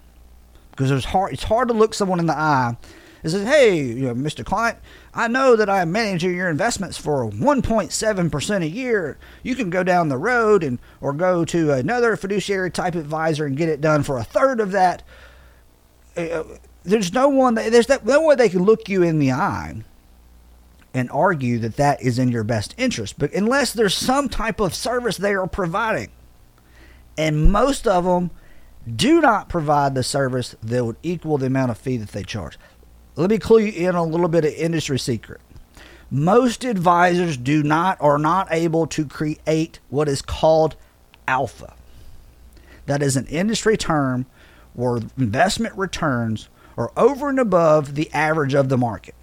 Because 0.71 0.89
there's 0.89 1.05
hard, 1.05 1.33
it's 1.33 1.43
hard 1.43 1.67
to 1.67 1.73
look 1.73 1.93
someone 1.93 2.19
in 2.19 2.25
the 2.25 2.37
eye 2.37 2.75
and 3.23 3.31
say, 3.31 3.45
hey, 3.45 3.77
you 3.77 4.07
know, 4.07 4.15
Mr. 4.15 4.43
Client, 4.43 4.79
I 5.13 5.27
know 5.27 5.55
that 5.55 5.69
I'm 5.69 5.91
managing 5.91 6.35
your 6.35 6.49
investments 6.49 6.97
for 6.97 7.29
1.7% 7.29 8.61
a 8.61 8.67
year. 8.67 9.17
You 9.43 9.55
can 9.55 9.69
go 9.69 9.83
down 9.83 10.09
the 10.09 10.17
road 10.17 10.63
and 10.63 10.79
or 11.01 11.13
go 11.13 11.45
to 11.45 11.71
another 11.71 12.15
fiduciary 12.15 12.71
type 12.71 12.95
advisor 12.95 13.45
and 13.45 13.57
get 13.57 13.69
it 13.69 13.81
done 13.81 14.03
for 14.03 14.17
a 14.17 14.23
third 14.23 14.59
of 14.59 14.71
that. 14.71 15.03
Uh, 16.17 16.43
there's 16.83 17.13
no 17.13 17.29
one 17.29 17.53
there's 17.55 17.87
that, 17.87 18.05
no 18.05 18.25
way 18.25 18.35
they 18.35 18.49
can 18.49 18.63
look 18.63 18.89
you 18.89 19.03
in 19.03 19.19
the 19.19 19.31
eye 19.31 19.83
and 20.93 21.09
argue 21.11 21.57
that 21.59 21.77
that 21.77 22.01
is 22.01 22.19
in 22.19 22.31
your 22.31 22.43
best 22.43 22.75
interest. 22.77 23.17
But 23.17 23.33
unless 23.33 23.73
there's 23.73 23.95
some 23.95 24.29
type 24.29 24.59
of 24.59 24.75
service 24.75 25.17
they 25.17 25.33
are 25.33 25.47
providing, 25.47 26.09
and 27.17 27.51
most 27.51 27.87
of 27.87 28.03
them 28.03 28.31
do 28.95 29.21
not 29.21 29.49
provide 29.49 29.95
the 29.95 30.03
service 30.03 30.55
that 30.61 30.83
would 30.83 30.97
equal 31.03 31.37
the 31.37 31.45
amount 31.45 31.71
of 31.71 31.77
fee 31.77 31.97
that 31.97 32.09
they 32.09 32.23
charge. 32.23 32.57
Let 33.15 33.29
me 33.29 33.37
clue 33.37 33.59
you 33.59 33.87
in 33.87 33.95
on 33.95 34.07
a 34.07 34.11
little 34.11 34.27
bit 34.27 34.45
of 34.45 34.53
industry 34.53 34.97
secret. 34.97 35.41
Most 36.09 36.65
advisors 36.65 37.37
do 37.37 37.63
not 37.63 37.97
are 38.01 38.17
not 38.17 38.47
able 38.51 38.87
to 38.87 39.05
create 39.05 39.79
what 39.89 40.09
is 40.09 40.21
called 40.21 40.75
alpha. 41.27 41.73
That 42.85 43.01
is 43.01 43.15
an 43.15 43.27
industry 43.27 43.77
term 43.77 44.25
where 44.73 44.99
investment 45.17 45.77
returns 45.77 46.49
are 46.77 46.91
over 46.97 47.29
and 47.29 47.39
above 47.39 47.95
the 47.95 48.11
average 48.11 48.53
of 48.53 48.69
the 48.69 48.77
market. 48.77 49.15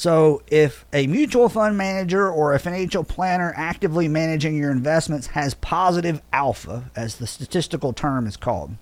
So, 0.00 0.40
if 0.46 0.86
a 0.94 1.06
mutual 1.08 1.50
fund 1.50 1.76
manager 1.76 2.26
or 2.26 2.54
a 2.54 2.58
financial 2.58 3.04
planner 3.04 3.52
actively 3.54 4.08
managing 4.08 4.56
your 4.56 4.70
investments 4.70 5.26
has 5.26 5.52
positive 5.52 6.22
alpha, 6.32 6.90
as 6.96 7.16
the 7.16 7.26
statistical 7.26 7.92
term 7.92 8.26
is 8.26 8.38
called, 8.38 8.76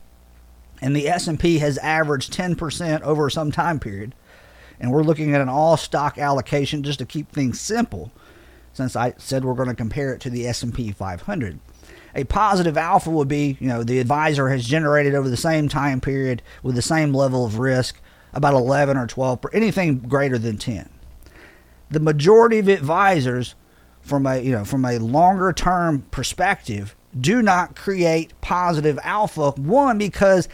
and 0.81 0.95
the 0.95 1.09
S&P 1.09 1.59
has 1.59 1.77
averaged 1.79 2.33
10% 2.33 3.01
over 3.01 3.29
some 3.29 3.51
time 3.51 3.81
period, 3.81 4.15
and 4.79 4.93
we're 4.93 5.03
looking 5.03 5.35
at 5.35 5.41
an 5.41 5.49
all 5.49 5.77
stock 5.77 6.19
allocation 6.19 6.85
just 6.85 7.01
to 7.01 7.05
keep 7.05 7.33
things 7.33 7.61
simple, 7.61 8.13
since 8.73 8.95
I 8.95 9.15
said 9.19 9.45
we're 9.45 9.55
going 9.55 9.67
to 9.67 9.75
compare 9.75 10.15
it 10.15 10.21
to 10.21 10.31
the 10.31 10.47
S&P 10.47 10.93
500. 10.93 11.59
A 12.15 12.23
positive 12.23 12.79
alpha 12.79 13.11
would 13.11 13.27
be, 13.27 13.57
you 13.59 13.67
know, 13.67 13.83
the 13.83 13.99
advisor 13.99 14.51
has 14.51 14.65
generated 14.65 15.17
over 15.17 15.29
the 15.29 15.37
same 15.37 15.69
time 15.69 16.01
period 16.01 16.43
with 16.63 16.77
the 16.77 16.81
same 16.81 17.13
level 17.13 17.45
of 17.45 17.59
risk 17.59 18.01
about 18.33 18.55
11 18.55 18.97
or 18.97 19.09
12, 19.09 19.47
anything 19.53 19.99
greater 19.99 20.39
than 20.39 20.57
10 20.59 20.89
the 21.91 22.01
majority 22.01 22.59
of 22.59 22.69
advisors 22.69 23.55
from 24.01 24.27
a 24.27 24.39
you 24.39 24.53
know 24.53 24.65
from 24.65 24.85
a 24.85 24.99
longer 24.99 25.53
term 25.53 26.03
perspective 26.11 26.97
do 27.19 27.43
not 27.43 27.75
create 27.75 28.39
positive 28.41 28.99
alpha. 29.03 29.53
One 29.53 29.99
because 29.99 30.49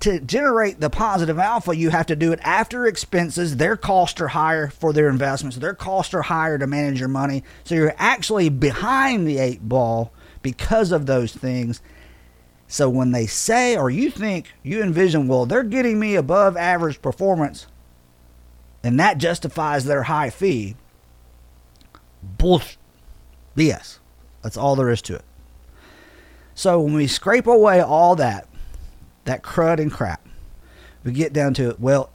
to 0.00 0.20
generate 0.20 0.80
the 0.80 0.90
positive 0.90 1.38
alpha 1.38 1.76
you 1.76 1.90
have 1.90 2.06
to 2.06 2.16
do 2.16 2.32
it 2.32 2.40
after 2.42 2.86
expenses. 2.86 3.56
Their 3.56 3.76
costs 3.76 4.20
are 4.20 4.28
higher 4.28 4.68
for 4.68 4.92
their 4.92 5.08
investments. 5.08 5.56
Their 5.56 5.74
costs 5.74 6.14
are 6.14 6.22
higher 6.22 6.58
to 6.58 6.66
manage 6.66 7.00
your 7.00 7.08
money. 7.08 7.42
So 7.64 7.74
you're 7.74 7.94
actually 7.98 8.48
behind 8.48 9.26
the 9.26 9.38
eight 9.38 9.66
ball 9.68 10.12
because 10.42 10.92
of 10.92 11.06
those 11.06 11.32
things. 11.32 11.80
So 12.66 12.88
when 12.88 13.12
they 13.12 13.26
say 13.26 13.76
or 13.76 13.90
you 13.90 14.10
think 14.10 14.52
you 14.62 14.82
envision 14.82 15.28
well 15.28 15.46
they're 15.46 15.62
getting 15.62 15.98
me 15.98 16.16
above 16.16 16.56
average 16.56 17.00
performance 17.00 17.66
and 18.84 19.00
that 19.00 19.18
justifies 19.18 19.86
their 19.86 20.04
high 20.04 20.30
fee. 20.30 20.76
Bullshit. 22.22 22.76
BS. 23.56 23.98
That's 24.42 24.56
all 24.56 24.76
there 24.76 24.90
is 24.90 25.02
to 25.02 25.16
it. 25.16 25.24
So 26.54 26.80
when 26.80 26.94
we 26.94 27.06
scrape 27.06 27.46
away 27.46 27.80
all 27.80 28.16
that, 28.16 28.46
that 29.24 29.42
crud 29.42 29.80
and 29.80 29.90
crap. 29.90 30.26
We 31.02 31.12
get 31.12 31.32
down 31.32 31.54
to 31.54 31.70
it. 31.70 31.80
Well, 31.80 32.10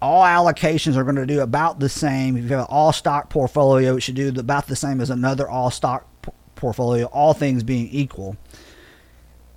all 0.00 0.22
allocations 0.22 0.96
are 0.96 1.04
going 1.04 1.16
to 1.16 1.26
do 1.26 1.40
about 1.40 1.80
the 1.80 1.88
same. 1.88 2.36
If 2.36 2.44
you 2.44 2.50
have 2.50 2.60
an 2.60 2.66
all 2.68 2.92
stock 2.92 3.30
portfolio, 3.30 3.96
it 3.96 4.00
should 4.00 4.14
do 4.14 4.28
about 4.36 4.66
the 4.66 4.76
same 4.76 5.00
as 5.00 5.10
another 5.10 5.48
all 5.48 5.70
stock 5.70 6.06
portfolio, 6.54 7.06
all 7.06 7.34
things 7.34 7.62
being 7.62 7.88
equal. 7.88 8.36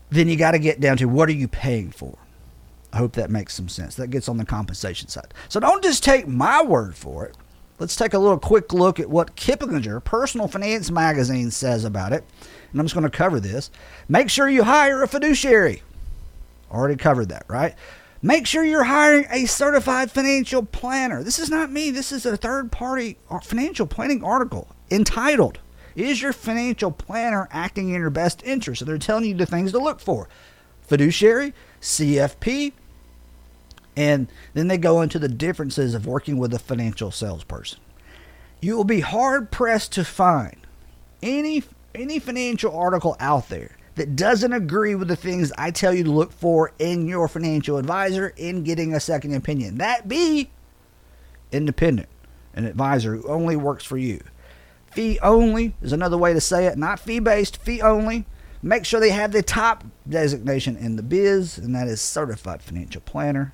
Then 0.10 0.30
you 0.30 0.38
got 0.38 0.52
to 0.52 0.60
get 0.60 0.80
down 0.80 0.98
to 0.98 1.06
what 1.06 1.28
are 1.30 1.34
you 1.34 1.48
paying 1.48 1.92
for? 1.92 2.18
I 2.98 3.00
hope 3.00 3.14
that 3.14 3.30
makes 3.30 3.54
some 3.54 3.70
sense. 3.70 3.94
That 3.94 4.08
gets 4.08 4.28
on 4.28 4.38
the 4.38 4.46
compensation 4.46 5.08
side. 5.08 5.32
So 5.50 5.60
don't 5.60 5.84
just 5.84 6.04
take 6.04 6.28
my 6.28 6.64
word 6.64 6.96
for 6.96 7.28
it. 7.28 7.38
Let's 7.78 7.96
take 7.96 8.16
a 8.16 8.18
little 8.18 8.40
quick 8.40 8.74
look 8.74 9.00
at 9.00 9.08
what 9.08 9.36
Kiplinger, 9.36 10.04
Personal 10.04 10.48
Finance 10.48 10.90
Magazine, 10.90 11.52
says 11.52 11.86
about 11.86 12.12
it. 12.12 12.24
And 12.72 12.82
I'm 12.82 12.88
just 12.88 12.96
going 12.96 13.04
to 13.04 13.16
cover 13.16 13.40
this. 13.40 13.70
Make 14.10 14.32
sure 14.32 14.50
you 14.50 14.64
hire 14.64 15.04
a 15.04 15.08
fiduciary. 15.08 15.84
Already 16.72 16.96
covered 16.96 17.30
that, 17.30 17.46
right? 17.48 17.76
Make 18.24 18.48
sure 18.48 18.64
you're 18.64 18.86
hiring 18.86 19.28
a 19.30 19.46
certified 19.46 20.10
financial 20.10 20.66
planner. 20.66 21.22
This 21.22 21.38
is 21.38 21.52
not 21.52 21.72
me. 21.72 21.92
This 21.92 22.12
is 22.12 22.26
a 22.26 22.36
third 22.36 22.72
party 22.72 23.18
uh, 23.30 23.42
financial 23.42 23.86
planning 23.86 24.24
article 24.24 24.70
entitled, 24.90 25.60
Is 25.96 26.20
Your 26.20 26.34
Financial 26.34 26.90
Planner 26.90 27.48
Acting 27.52 27.90
in 27.90 28.02
Your 28.02 28.10
Best 28.10 28.42
Interest? 28.44 28.82
And 28.82 28.90
they're 28.90 28.98
telling 28.98 29.26
you 29.26 29.36
the 29.36 29.46
things 29.46 29.72
to 29.74 29.78
look 29.78 30.00
for 30.00 30.28
fiduciary, 30.88 31.54
CFP, 31.82 32.74
and 33.98 34.28
then 34.54 34.68
they 34.68 34.78
go 34.78 35.02
into 35.02 35.18
the 35.18 35.28
differences 35.28 35.96
of 35.96 36.06
working 36.06 36.38
with 36.38 36.54
a 36.54 36.60
financial 36.60 37.10
salesperson. 37.10 37.80
You 38.62 38.78
will 38.78 38.84
be 38.84 39.00
hard 39.00 39.50
pressed 39.52 39.92
to 39.94 40.06
find 40.06 40.56
any 41.22 41.64
any 41.96 42.20
financial 42.20 42.78
article 42.78 43.18
out 43.20 43.50
there 43.50 43.76
that 43.96 44.16
doesn't 44.16 44.54
agree 44.54 44.94
with 44.94 45.08
the 45.08 45.16
things 45.16 45.52
I 45.58 45.72
tell 45.72 45.92
you 45.92 46.04
to 46.04 46.12
look 46.12 46.32
for 46.32 46.72
in 46.78 47.08
your 47.08 47.28
financial 47.28 47.78
advisor 47.78 48.34
in 48.38 48.64
getting 48.64 48.94
a 48.94 49.00
second 49.00 49.34
opinion. 49.34 49.80
That 49.80 50.08
be 50.08 50.52
independent, 51.52 52.10
an 52.54 52.66
advisor 52.66 53.16
who 53.16 53.28
only 53.28 53.56
works 53.56 53.84
for 53.84 53.98
you. 53.98 54.22
Fee 54.92 55.18
only 55.24 55.74
is 55.82 55.92
another 55.92 56.20
way 56.20 56.34
to 56.34 56.42
say 56.42 56.68
it, 56.68 56.78
not 56.78 57.00
fee 57.00 57.20
based, 57.20 57.58
fee 57.58 57.82
only. 57.82 58.26
Make 58.62 58.86
sure 58.86 59.00
they 59.00 59.10
have 59.10 59.32
the 59.32 59.42
top 59.42 59.84
designation 60.08 60.78
in 60.78 60.98
the 60.98 61.04
biz, 61.04 61.58
and 61.58 61.76
that 61.76 61.88
is 61.88 62.00
certified 62.00 62.62
financial 62.62 63.02
planner. 63.02 63.54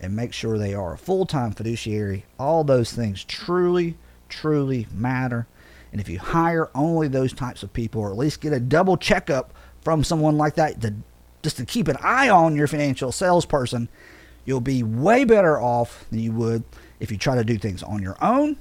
And 0.00 0.14
make 0.14 0.32
sure 0.32 0.56
they 0.56 0.74
are 0.74 0.94
a 0.94 0.98
full 0.98 1.26
time 1.26 1.50
fiduciary. 1.52 2.24
All 2.38 2.64
those 2.64 2.92
things 2.92 3.24
truly, 3.24 3.96
truly 4.28 4.86
matter. 4.92 5.46
And 5.90 6.00
if 6.00 6.08
you 6.08 6.18
hire 6.18 6.70
only 6.74 7.08
those 7.08 7.32
types 7.32 7.62
of 7.62 7.72
people, 7.72 8.02
or 8.02 8.10
at 8.10 8.18
least 8.18 8.40
get 8.40 8.52
a 8.52 8.60
double 8.60 8.96
checkup 8.96 9.52
from 9.82 10.04
someone 10.04 10.36
like 10.36 10.54
that 10.56 10.80
to 10.82 10.94
just 11.42 11.56
to 11.56 11.64
keep 11.64 11.88
an 11.88 11.96
eye 12.00 12.28
on 12.28 12.56
your 12.56 12.66
financial 12.66 13.12
salesperson, 13.12 13.88
you'll 14.44 14.60
be 14.60 14.82
way 14.82 15.24
better 15.24 15.60
off 15.60 16.04
than 16.10 16.20
you 16.20 16.32
would 16.32 16.64
if 17.00 17.10
you 17.10 17.18
try 17.18 17.34
to 17.34 17.44
do 17.44 17.58
things 17.58 17.82
on 17.82 18.02
your 18.02 18.16
own 18.22 18.56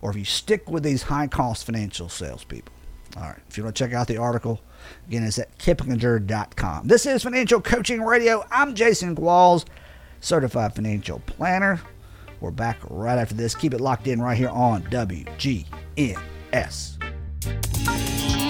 or 0.00 0.10
if 0.10 0.16
you 0.16 0.24
stick 0.24 0.70
with 0.70 0.82
these 0.82 1.04
high 1.04 1.26
cost 1.26 1.64
financial 1.66 2.08
salespeople. 2.08 2.72
All 3.16 3.22
right, 3.24 3.38
if 3.48 3.58
you 3.58 3.64
want 3.64 3.76
to 3.76 3.84
check 3.84 3.92
out 3.92 4.06
the 4.06 4.16
article, 4.16 4.60
again, 5.08 5.24
it's 5.24 5.38
at 5.38 5.58
kiplinger.com. 5.58 6.86
This 6.86 7.06
is 7.06 7.24
Financial 7.24 7.60
Coaching 7.60 8.02
Radio. 8.02 8.46
I'm 8.52 8.74
Jason 8.74 9.16
Qualls, 9.16 9.64
certified 10.20 10.74
financial 10.74 11.20
planner. 11.26 11.80
We're 12.40 12.50
back 12.50 12.78
right 12.88 13.18
after 13.18 13.34
this. 13.34 13.54
Keep 13.54 13.74
it 13.74 13.80
locked 13.80 14.06
in 14.06 14.20
right 14.22 14.36
here 14.36 14.48
on 14.48 14.82
WGNS. 14.84 15.66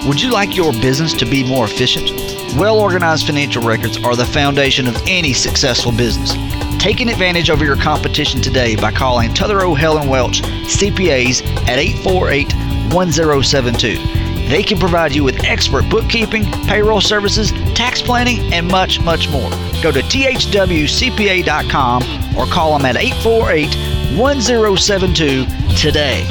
Would 0.07 0.21
you 0.21 0.31
like 0.31 0.55
your 0.55 0.71
business 0.73 1.13
to 1.13 1.25
be 1.25 1.47
more 1.47 1.65
efficient? 1.65 2.09
Well 2.57 2.79
organized 2.79 3.27
financial 3.27 3.63
records 3.63 3.97
are 4.03 4.15
the 4.15 4.25
foundation 4.25 4.87
of 4.87 4.95
any 5.07 5.33
successful 5.33 5.91
business. 5.91 6.33
Taking 6.81 7.09
advantage 7.09 7.49
over 7.49 7.63
your 7.63 7.77
competition 7.77 8.41
today 8.41 8.75
by 8.75 8.91
calling 8.91 9.29
Tutherow 9.29 9.77
Helen 9.77 10.09
Welch 10.09 10.41
CPAs 10.41 11.45
at 11.67 11.77
848 11.77 12.53
1072. 12.93 14.20
They 14.51 14.61
can 14.63 14.77
provide 14.77 15.15
you 15.15 15.23
with 15.23 15.45
expert 15.45 15.89
bookkeeping, 15.89 16.43
payroll 16.67 16.99
services, 16.99 17.53
tax 17.73 18.01
planning, 18.01 18.51
and 18.51 18.67
much, 18.67 18.99
much 18.99 19.29
more. 19.29 19.49
Go 19.81 19.93
to 19.93 20.01
thwcpa.com 20.01 22.03
or 22.37 22.45
call 22.47 22.77
them 22.77 22.85
at 22.85 22.97
848 22.97 24.19
1072 24.19 25.45
today. 25.77 26.27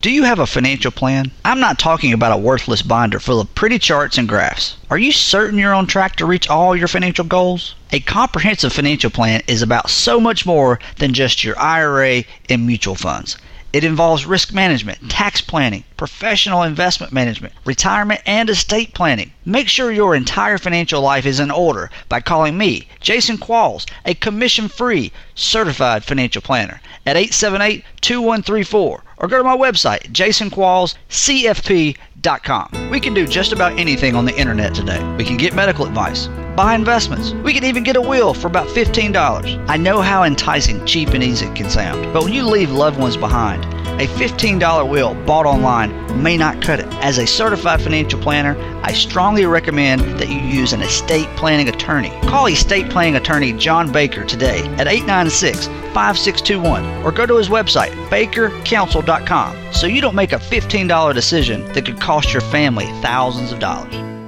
Do 0.00 0.10
you 0.10 0.22
have 0.22 0.38
a 0.38 0.46
financial 0.46 0.90
plan? 0.90 1.30
I'm 1.44 1.60
not 1.60 1.78
talking 1.78 2.14
about 2.14 2.32
a 2.32 2.40
worthless 2.40 2.80
binder 2.80 3.20
full 3.20 3.42
of 3.42 3.54
pretty 3.54 3.78
charts 3.78 4.16
and 4.16 4.26
graphs. 4.26 4.78
Are 4.88 4.96
you 4.96 5.12
certain 5.12 5.58
you're 5.58 5.74
on 5.74 5.86
track 5.86 6.16
to 6.16 6.24
reach 6.24 6.48
all 6.48 6.74
your 6.74 6.88
financial 6.88 7.26
goals? 7.26 7.74
A 7.92 8.00
comprehensive 8.00 8.72
financial 8.72 9.10
plan 9.10 9.42
is 9.46 9.60
about 9.60 9.90
so 9.90 10.18
much 10.18 10.46
more 10.46 10.80
than 10.96 11.12
just 11.12 11.44
your 11.44 11.58
IRA 11.58 12.24
and 12.48 12.66
mutual 12.66 12.94
funds. 12.94 13.36
It 13.72 13.84
involves 13.84 14.26
risk 14.26 14.52
management, 14.52 14.98
hmm. 14.98 15.08
tax 15.08 15.40
planning, 15.40 15.84
professional 15.96 16.62
investment 16.62 17.12
management, 17.12 17.54
retirement, 17.64 18.20
and 18.26 18.50
estate 18.50 18.94
planning. 18.94 19.32
Make 19.44 19.68
sure 19.68 19.92
your 19.92 20.14
entire 20.14 20.58
financial 20.58 21.02
life 21.02 21.26
is 21.26 21.40
in 21.40 21.50
order 21.50 21.90
by 22.08 22.20
calling 22.20 22.58
me, 22.58 22.88
Jason 23.00 23.38
Qualls, 23.38 23.86
a 24.04 24.14
commission 24.14 24.68
free 24.68 25.12
certified 25.34 26.04
financial 26.04 26.42
planner, 26.42 26.80
at 27.06 27.16
878 27.16 27.84
2134 28.00 29.02
or 29.20 29.28
go 29.28 29.38
to 29.38 29.44
my 29.44 29.56
website, 29.56 30.10
jasonquallscfp.com. 30.10 32.90
We 32.90 33.00
can 33.00 33.14
do 33.14 33.26
just 33.26 33.52
about 33.52 33.78
anything 33.78 34.16
on 34.16 34.24
the 34.24 34.36
internet 34.36 34.74
today. 34.74 35.00
We 35.16 35.24
can 35.24 35.36
get 35.36 35.54
medical 35.54 35.86
advice, 35.86 36.26
buy 36.56 36.74
investments. 36.74 37.32
We 37.32 37.54
can 37.54 37.64
even 37.64 37.82
get 37.82 37.96
a 37.96 38.00
will 38.00 38.34
for 38.34 38.46
about 38.46 38.68
$15. 38.68 39.66
I 39.68 39.76
know 39.76 40.00
how 40.00 40.24
enticing, 40.24 40.84
cheap, 40.86 41.10
and 41.10 41.22
easy 41.22 41.46
it 41.46 41.54
can 41.54 41.70
sound, 41.70 42.12
but 42.12 42.24
when 42.24 42.32
you 42.32 42.44
leave 42.44 42.70
loved 42.70 42.98
ones 42.98 43.16
behind, 43.16 43.64
a 44.00 44.06
$15 44.06 44.88
will 44.88 45.14
bought 45.26 45.46
online 45.46 46.22
may 46.22 46.36
not 46.36 46.62
cut 46.62 46.80
it. 46.80 46.86
As 47.02 47.18
a 47.18 47.26
certified 47.26 47.82
financial 47.82 48.20
planner, 48.20 48.56
I 48.82 48.92
strongly 48.92 49.44
recommend 49.44 50.00
that 50.18 50.28
you 50.28 50.38
use 50.38 50.72
an 50.72 50.80
estate 50.80 51.28
planning 51.36 51.68
attorney. 51.68 52.10
Call 52.22 52.46
estate 52.46 52.90
planning 52.90 53.16
attorney 53.16 53.52
John 53.52 53.92
Baker 53.92 54.24
today 54.24 54.60
at 54.78 54.88
896 54.88 55.66
5621 55.66 57.04
or 57.04 57.12
go 57.12 57.26
to 57.26 57.36
his 57.36 57.48
website, 57.48 57.90
bakercounsel.com, 58.08 59.72
so 59.72 59.86
you 59.86 60.00
don't 60.00 60.14
make 60.14 60.32
a 60.32 60.36
$15 60.36 61.14
decision 61.14 61.64
that 61.72 61.84
could 61.84 62.00
cost 62.00 62.32
your 62.32 62.42
family 62.42 62.86
thousands 63.02 63.52
of 63.52 63.58
dollars. 63.58 64.19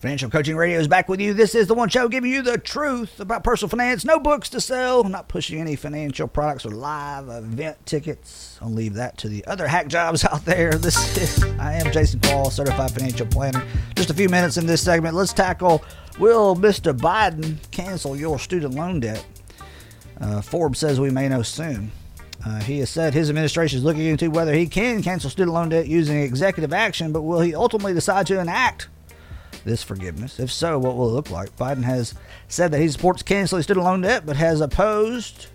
Financial 0.00 0.30
Coaching 0.30 0.56
Radio 0.56 0.78
is 0.78 0.88
back 0.88 1.10
with 1.10 1.20
you. 1.20 1.34
This 1.34 1.54
is 1.54 1.66
the 1.66 1.74
one 1.74 1.90
show 1.90 2.08
giving 2.08 2.32
you 2.32 2.40
the 2.40 2.56
truth 2.56 3.20
about 3.20 3.44
personal 3.44 3.68
finance. 3.68 4.02
No 4.02 4.18
books 4.18 4.48
to 4.48 4.58
sell. 4.58 5.04
Not 5.04 5.28
pushing 5.28 5.60
any 5.60 5.76
financial 5.76 6.26
products 6.26 6.64
or 6.64 6.70
live 6.70 7.28
event 7.28 7.84
tickets. 7.84 8.58
I'll 8.62 8.70
leave 8.70 8.94
that 8.94 9.18
to 9.18 9.28
the 9.28 9.44
other 9.44 9.68
hack 9.68 9.88
jobs 9.88 10.24
out 10.32 10.46
there. 10.46 10.72
This 10.72 11.18
is, 11.18 11.44
I 11.58 11.74
am 11.74 11.92
Jason 11.92 12.18
Qualls, 12.20 12.52
certified 12.52 12.92
financial 12.92 13.26
planner. 13.26 13.62
Just 13.94 14.08
a 14.08 14.14
few 14.14 14.30
minutes 14.30 14.56
in 14.56 14.64
this 14.64 14.82
segment. 14.82 15.14
Let's 15.14 15.34
tackle 15.34 15.84
Will 16.18 16.56
Mr. 16.56 16.96
Biden 16.96 17.58
cancel 17.70 18.16
your 18.16 18.38
student 18.38 18.72
loan 18.72 19.00
debt? 19.00 19.26
Uh, 20.18 20.40
Forbes 20.40 20.78
says 20.78 20.98
we 20.98 21.10
may 21.10 21.28
know 21.28 21.42
soon. 21.42 21.92
Uh, 22.46 22.58
he 22.60 22.78
has 22.78 22.88
said 22.88 23.12
his 23.12 23.28
administration 23.28 23.76
is 23.76 23.84
looking 23.84 24.06
into 24.06 24.30
whether 24.30 24.54
he 24.54 24.66
can 24.66 25.02
cancel 25.02 25.28
student 25.28 25.52
loan 25.52 25.68
debt 25.68 25.88
using 25.88 26.16
executive 26.20 26.72
action, 26.72 27.12
but 27.12 27.20
will 27.20 27.40
he 27.40 27.54
ultimately 27.54 27.92
decide 27.92 28.26
to 28.28 28.40
enact 28.40 28.88
this 29.64 29.82
forgiveness? 29.82 30.40
If 30.40 30.50
so, 30.50 30.78
what 30.78 30.96
will 30.96 31.08
it 31.08 31.12
look 31.12 31.30
like? 31.30 31.56
Biden 31.56 31.84
has 31.84 32.14
said 32.48 32.70
that 32.72 32.80
he 32.80 32.88
supports 32.88 33.22
canceling 33.22 33.62
student 33.62 33.84
loan 33.84 34.00
debt, 34.02 34.26
but 34.26 34.36
has 34.36 34.60
opposed 34.60 35.46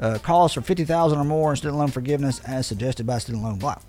uh, 0.00 0.18
calls 0.18 0.54
for 0.54 0.62
50000 0.62 1.18
or 1.18 1.24
more 1.24 1.50
in 1.50 1.56
student 1.56 1.78
loan 1.78 1.88
forgiveness 1.88 2.40
as 2.40 2.66
suggested 2.66 3.06
by 3.06 3.18
Student 3.18 3.44
Loan 3.44 3.58
Block. 3.58 3.84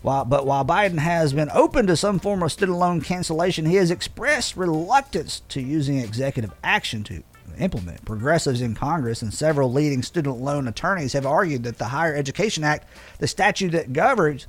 While, 0.00 0.24
but 0.24 0.46
while 0.46 0.64
Biden 0.64 0.98
has 0.98 1.32
been 1.32 1.50
open 1.52 1.86
to 1.86 1.96
some 1.96 2.18
form 2.18 2.42
of 2.42 2.50
student 2.50 2.78
loan 2.78 3.00
cancellation, 3.00 3.66
he 3.66 3.76
has 3.76 3.90
expressed 3.90 4.56
reluctance 4.56 5.42
to 5.50 5.60
using 5.60 5.98
executive 5.98 6.52
action 6.64 7.04
to 7.04 7.22
implement. 7.58 8.04
Progressives 8.04 8.60
in 8.60 8.74
Congress 8.74 9.22
and 9.22 9.32
several 9.32 9.72
leading 9.72 10.02
student 10.02 10.40
loan 10.40 10.66
attorneys 10.66 11.12
have 11.12 11.26
argued 11.26 11.62
that 11.62 11.78
the 11.78 11.84
Higher 11.84 12.14
Education 12.14 12.64
Act, 12.64 12.88
the 13.18 13.28
statute 13.28 13.70
that 13.70 13.92
governs 13.92 14.48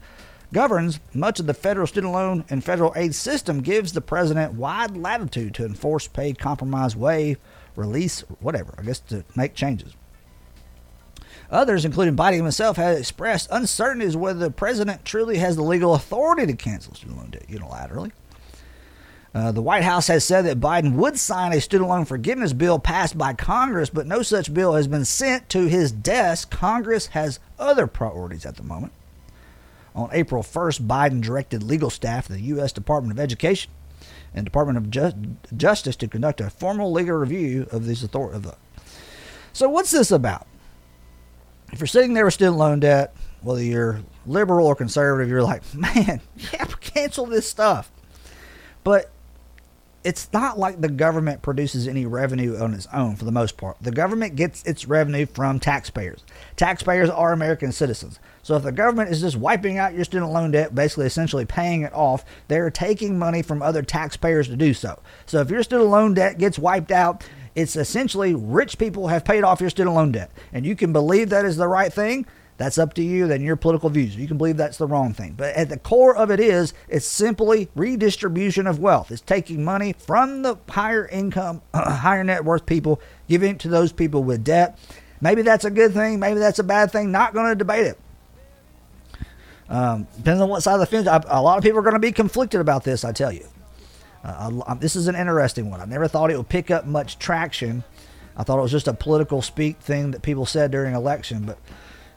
governs 0.54 1.00
much 1.13 1.39
of 1.39 1.48
the 1.48 1.54
federal 1.54 1.88
student 1.88 2.13
loan 2.13 2.46
and 2.50 2.63
federal 2.63 2.94
aid 2.96 3.13
system 3.13 3.62
gives 3.62 3.92
the 3.92 4.02
president 4.02 4.54
wide 4.54 4.96
latitude 4.96 5.54
to 5.54 5.66
enforce 5.66 6.08
paid 6.08 6.39
compromise 6.39 6.96
waive 6.96 7.38
release 7.76 8.22
whatever 8.39 8.74
i 8.78 8.84
guess 8.84 9.00
to 9.00 9.24
make 9.36 9.56
changes 9.56 9.94
others 11.50 11.84
including 11.84 12.16
biden 12.16 12.38
himself 12.38 12.78
have 12.78 12.98
expressed 12.98 13.50
uncertainty 13.52 14.06
as 14.06 14.16
whether 14.16 14.39
the 14.39 14.52
president 14.52 15.04
truly 15.04 15.38
has 15.38 15.56
the 15.56 15.63
legal 15.63 15.96
authority 15.96 16.46
to 16.46 16.54
cancel 16.54 16.94
student 16.94 17.18
loan 17.18 17.30
debt 17.30 17.48
unilaterally 17.48 18.12
uh, 19.36 19.52
the 19.52 19.63
White 19.63 19.84
House 19.84 20.08
has 20.10 20.24
said 20.24 20.46
that 20.46 20.60
Biden 20.60 20.94
would 20.94 21.18
sign 21.18 21.54
a 21.54 21.60
student 21.60 21.89
loan 21.89 22.06
forgiveness 22.06 22.54
bill 22.54 22.78
passed 22.78 23.18
by 23.18 23.34
Congress, 23.34 23.89
but 23.89 24.06
no 24.06 24.22
such 24.22 24.54
bill 24.54 24.74
has 24.74 24.88
been 24.88 25.06
sent 25.06 25.50
to 25.50 25.66
his 25.66 25.92
desk. 25.92 26.52
Congress 26.52 27.08
has 27.08 27.39
other 27.58 27.88
priorities 27.88 28.46
at 28.46 28.58
the 28.58 28.63
moment. 28.63 28.94
On 29.95 30.10
April 30.12 30.41
1st, 30.41 30.82
Biden 30.82 31.21
directed 31.21 31.62
legal 31.62 31.89
staff 31.89 32.29
of 32.29 32.36
the 32.36 32.41
U.S. 32.41 32.71
Department 32.71 33.12
of 33.12 33.19
Education 33.19 33.71
and 34.34 34.43
Department 34.43 34.77
of 34.77 34.89
Just, 34.89 35.15
Justice 35.56 35.95
to 35.97 36.08
conduct 36.08 36.41
a 36.41 36.49
formal 36.49 36.91
legal 36.91 37.15
review 37.15 37.67
of 37.71 37.86
these 37.86 38.03
authorities. 38.03 38.51
So, 39.53 39.69
what's 39.69 39.91
this 39.91 40.12
about? 40.12 40.47
If 41.71 41.79
you're 41.79 41.88
sitting 41.88 42.13
there 42.13 42.25
with 42.25 42.34
student 42.34 42.58
loan 42.58 42.79
debt, 42.79 43.15
whether 43.41 43.62
you're 43.62 44.01
liberal 44.25 44.67
or 44.67 44.75
conservative, 44.75 45.29
you're 45.29 45.43
like, 45.43 45.62
man, 45.75 46.21
yeah, 46.51 46.65
cancel 46.82 47.25
this 47.25 47.47
stuff. 47.49 47.91
But 48.84 49.12
it's 50.04 50.32
not 50.34 50.60
like 50.60 50.82
the 50.82 50.89
government 50.89 51.42
produces 51.42 51.88
any 51.88 52.06
revenue 52.06 52.58
on 52.58 52.74
its 52.74 52.88
own 52.94 53.16
for 53.16 53.26
the 53.26 53.32
most 53.32 53.58
part. 53.58 53.78
The 53.82 53.92
government 53.92 54.36
gets 54.36 54.63
its 54.63 54.88
revenue 54.88 55.26
from 55.26 55.60
taxpayers. 55.60 56.24
Taxpayers 56.56 57.10
are 57.10 57.32
American 57.32 57.72
citizens. 57.72 58.20
So 58.42 58.56
if 58.56 58.63
the 58.63 58.72
government 58.72 59.12
is 59.12 59.22
just 59.22 59.38
wiping 59.38 59.78
out 59.78 59.94
your 59.94 60.04
student 60.04 60.32
loan 60.32 60.52
debt, 60.52 60.76
basically 60.76 61.06
essentially 61.06 61.46
paying 61.46 61.84
it 61.84 61.94
off, 61.94 62.26
they're 62.50 62.70
taking 62.70 63.18
money 63.18 63.42
from 63.42 63.62
other 63.62 63.82
taxpayers 63.82 64.50
to 64.50 64.58
do 64.58 64.74
so. 64.74 65.00
So 65.26 65.39
if 65.39 65.50
your 65.50 65.63
student 65.63 65.89
loan 65.89 66.13
debt 66.13 66.38
gets 66.38 66.60
wiped 66.60 66.92
out, 66.92 67.24
it's 67.56 67.76
essentially 67.76 68.36
rich 68.36 68.78
people 68.78 69.08
have 69.08 69.24
paid 69.24 69.44
off 69.44 69.62
your 69.62 69.70
student 69.70 69.96
loan 69.96 70.12
debt. 70.12 70.32
And 70.52 70.66
you 70.66 70.76
can 70.76 70.92
believe 70.92 71.30
that 71.30 71.46
is 71.46 71.56
the 71.56 71.68
right 71.68 71.94
thing. 71.94 72.26
That's 72.58 72.78
up 72.78 72.94
to 72.96 73.04
you, 73.04 73.28
then 73.28 73.42
your 73.42 73.56
political 73.56 73.89
views. 73.89 74.16
You 74.16 74.28
can 74.28 74.38
believe 74.38 74.58
that's 74.58 74.78
the 74.78 74.86
wrong 74.88 75.13
thing. 75.13 75.34
But 75.36 75.56
at 75.56 75.70
the 75.70 75.78
core 75.78 76.16
of 76.16 76.30
it 76.30 76.39
is, 76.39 76.74
it's 76.88 77.06
simply 77.06 77.70
redistribution 77.76 78.68
of 78.68 78.80
wealth. 78.80 79.12
It's 79.12 79.22
taking 79.22 79.63
money 79.63 79.94
from 79.94 80.44
the 80.44 80.58
higher 80.70 81.08
income, 81.08 81.62
higher 81.74 82.24
net 82.24 82.46
worth 82.46 82.66
people, 82.66 83.02
giving 83.28 83.56
it 83.56 83.60
to 83.62 83.70
those 83.70 83.92
people 83.92 84.24
with 84.24 84.44
debt. 84.44 84.78
Maybe 85.20 85.42
that's 85.42 85.66
a 85.66 85.72
good 85.72 85.94
thing. 85.94 86.20
Maybe 86.20 86.39
that's 86.39 86.60
a 86.60 86.63
bad 86.63 86.92
thing. 86.92 87.12
Not 87.12 87.34
going 87.34 87.48
to 87.48 87.56
debate 87.56 87.88
it. 87.88 88.00
Um, 89.70 90.08
depends 90.18 90.42
on 90.42 90.50
what 90.50 90.62
side 90.62 90.76
of 90.76 90.82
the 90.82 90.86
fence. 90.86 91.08
I, 91.08 91.22
a 91.28 91.42
lot 91.42 91.58
of 91.58 91.63
people 91.63 91.80
are 91.80 91.84
going 91.84 91.94
to 91.94 92.00
be 92.00 92.12
conflicted 92.12 92.62
about 92.62 92.84
this, 92.84 93.04
I 93.04 93.12
tell 93.12 93.32
you. 93.32 93.48
Uh, 94.24 94.62
I, 94.68 94.76
this 94.76 94.96
is 94.96 95.08
an 95.08 95.16
interesting 95.16 95.72
one. 95.72 95.82
I 95.82 95.86
never 95.86 96.08
thought 96.08 96.30
it 96.30 96.38
would 96.38 96.50
pick 96.50 96.70
up 96.70 96.86
much 96.86 97.18
traction. 97.18 97.84
I 98.38 98.44
thought 98.44 98.60
it 98.60 98.62
was 98.62 98.72
just 98.72 98.88
a 98.88 98.94
political 98.94 99.42
speak 99.42 99.80
thing 99.80 100.12
that 100.12 100.22
people 100.22 100.46
said 100.46 100.72
during 100.72 100.94
election, 100.94 101.46
but 101.46 101.58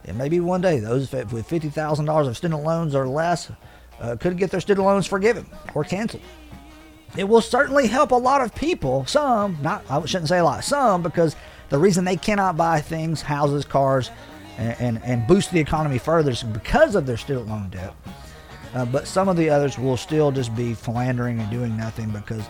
and 0.07 0.16
maybe 0.16 0.40
one 0.40 0.61
day 0.61 0.79
those 0.79 1.11
with 1.12 1.47
fifty 1.47 1.69
thousand 1.69 2.05
dollars 2.05 2.27
of 2.27 2.37
student 2.37 2.62
loans 2.62 2.95
or 2.95 3.07
less 3.07 3.51
uh, 4.01 4.16
could 4.16 4.37
get 4.37 4.51
their 4.51 4.61
student 4.61 4.87
loans 4.87 5.07
forgiven 5.07 5.47
or 5.75 5.85
canceled. 5.85 6.23
It 7.16 7.25
will 7.25 7.40
certainly 7.40 7.87
help 7.87 8.11
a 8.11 8.16
lot 8.16 8.40
of 8.40 8.55
people. 8.55 9.07
Some, 9.07 9.59
not 9.62 9.85
I 9.90 10.05
shouldn't 10.05 10.29
say 10.29 10.38
a 10.38 10.45
lot. 10.45 10.64
Some 10.64 11.03
because 11.03 11.35
the 11.69 11.79
reason 11.79 12.05
they 12.05 12.16
cannot 12.16 12.57
buy 12.57 12.81
things, 12.81 13.23
houses, 13.23 13.64
cars, 13.64 14.11
and 14.59 14.77
and, 14.81 15.05
and 15.05 15.27
boost 15.27 15.51
the 15.51 15.61
economy 15.61 15.99
further 15.99 16.31
is 16.31 16.42
because 16.42 16.95
of 16.95 17.07
their 17.07 17.16
student 17.16 17.49
loan 17.49 17.71
debt. 17.71 17.95
Uh, 18.75 18.85
but 18.85 19.07
some 19.07 19.29
of 19.29 19.37
the 19.37 19.49
others 19.49 19.79
will 19.79 19.97
still 19.97 20.31
just 20.31 20.55
be 20.55 20.75
philandering 20.75 21.40
and 21.40 21.51
doing 21.51 21.77
nothing 21.77 22.11
because 22.11 22.45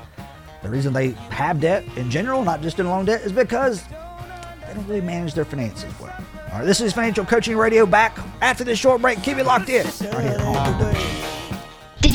the 0.63 0.69
reason 0.69 0.93
they 0.93 1.11
have 1.31 1.61
debt 1.61 1.85
in 1.97 2.11
general, 2.11 2.43
not 2.43 2.61
just 2.61 2.81
in 2.81 2.89
loan 2.89 3.05
debt, 3.05 3.21
is 3.21 3.31
because 3.31 3.85
really 4.85 5.01
manage 5.01 5.35
their 5.35 5.45
finances 5.45 5.93
well. 6.01 6.15
All 6.53 6.59
right, 6.59 6.65
this 6.65 6.81
is 6.81 6.93
Financial 6.93 7.25
Coaching 7.25 7.57
Radio 7.57 7.87
back 7.87 8.19
after 8.41 8.65
this 8.65 8.79
short 8.79 9.03
break. 9.03 9.23
Keep 9.23 9.39
it 9.39 9.45
locked 9.45 9.69
in. 9.69 9.85
Right 9.85 10.23
here 10.23 11.36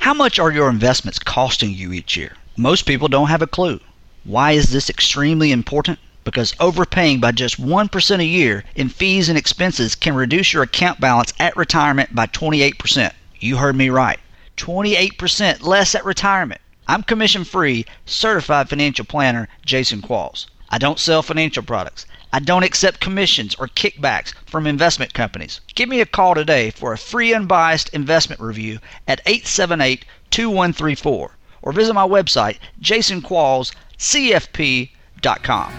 How 0.00 0.14
much 0.14 0.38
are 0.38 0.52
your 0.52 0.70
investments 0.70 1.18
costing 1.18 1.74
you 1.74 1.92
each 1.92 2.16
year? 2.16 2.36
Most 2.56 2.86
people 2.86 3.08
don't 3.08 3.28
have 3.28 3.42
a 3.42 3.48
clue. 3.48 3.80
Why 4.22 4.52
is 4.52 4.70
this 4.70 4.88
extremely 4.88 5.50
important? 5.50 5.98
Because 6.22 6.54
overpaying 6.60 7.18
by 7.18 7.32
just 7.32 7.60
1% 7.60 8.18
a 8.20 8.24
year 8.24 8.64
in 8.76 8.90
fees 8.90 9.28
and 9.28 9.36
expenses 9.36 9.96
can 9.96 10.14
reduce 10.14 10.52
your 10.52 10.62
account 10.62 11.00
balance 11.00 11.34
at 11.40 11.56
retirement 11.56 12.14
by 12.14 12.26
28%. 12.26 13.12
You 13.40 13.56
heard 13.56 13.74
me 13.74 13.90
right. 13.90 14.20
28% 14.56 15.62
less 15.62 15.96
at 15.96 16.04
retirement. 16.04 16.60
I'm 16.86 17.02
commission 17.02 17.42
free, 17.44 17.84
certified 18.06 18.68
financial 18.68 19.04
planner 19.04 19.48
Jason 19.66 20.00
Qualls. 20.00 20.46
I 20.70 20.78
don't 20.78 21.00
sell 21.00 21.22
financial 21.22 21.64
products. 21.64 22.06
I 22.32 22.40
don't 22.40 22.62
accept 22.62 23.00
commissions 23.00 23.54
or 23.54 23.68
kickbacks 23.68 24.34
from 24.46 24.66
investment 24.66 25.14
companies. 25.14 25.60
Give 25.74 25.88
me 25.88 26.00
a 26.00 26.06
call 26.06 26.34
today 26.34 26.70
for 26.70 26.92
a 26.92 26.98
free 26.98 27.32
unbiased 27.32 27.94
investment 27.94 28.40
review 28.40 28.80
at 29.06 29.20
878 29.26 30.04
2134 30.30 31.30
or 31.62 31.72
visit 31.72 31.94
my 31.94 32.06
website, 32.06 32.58
jasonquallscfp.com. 32.80 35.72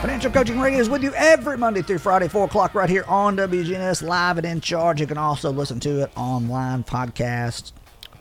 Financial 0.00 0.30
Coaching 0.30 0.60
Radio 0.60 0.78
is 0.78 0.88
with 0.88 1.02
you 1.02 1.12
every 1.14 1.58
Monday 1.58 1.82
through 1.82 1.98
Friday, 1.98 2.28
4 2.28 2.44
o'clock, 2.44 2.72
right 2.74 2.88
here 2.88 3.04
on 3.08 3.36
WGNS, 3.36 4.06
live 4.06 4.38
and 4.38 4.46
in 4.46 4.60
charge. 4.60 5.00
You 5.00 5.08
can 5.08 5.18
also 5.18 5.50
listen 5.50 5.80
to 5.80 6.02
it 6.02 6.12
online, 6.16 6.84
podcast, 6.84 7.72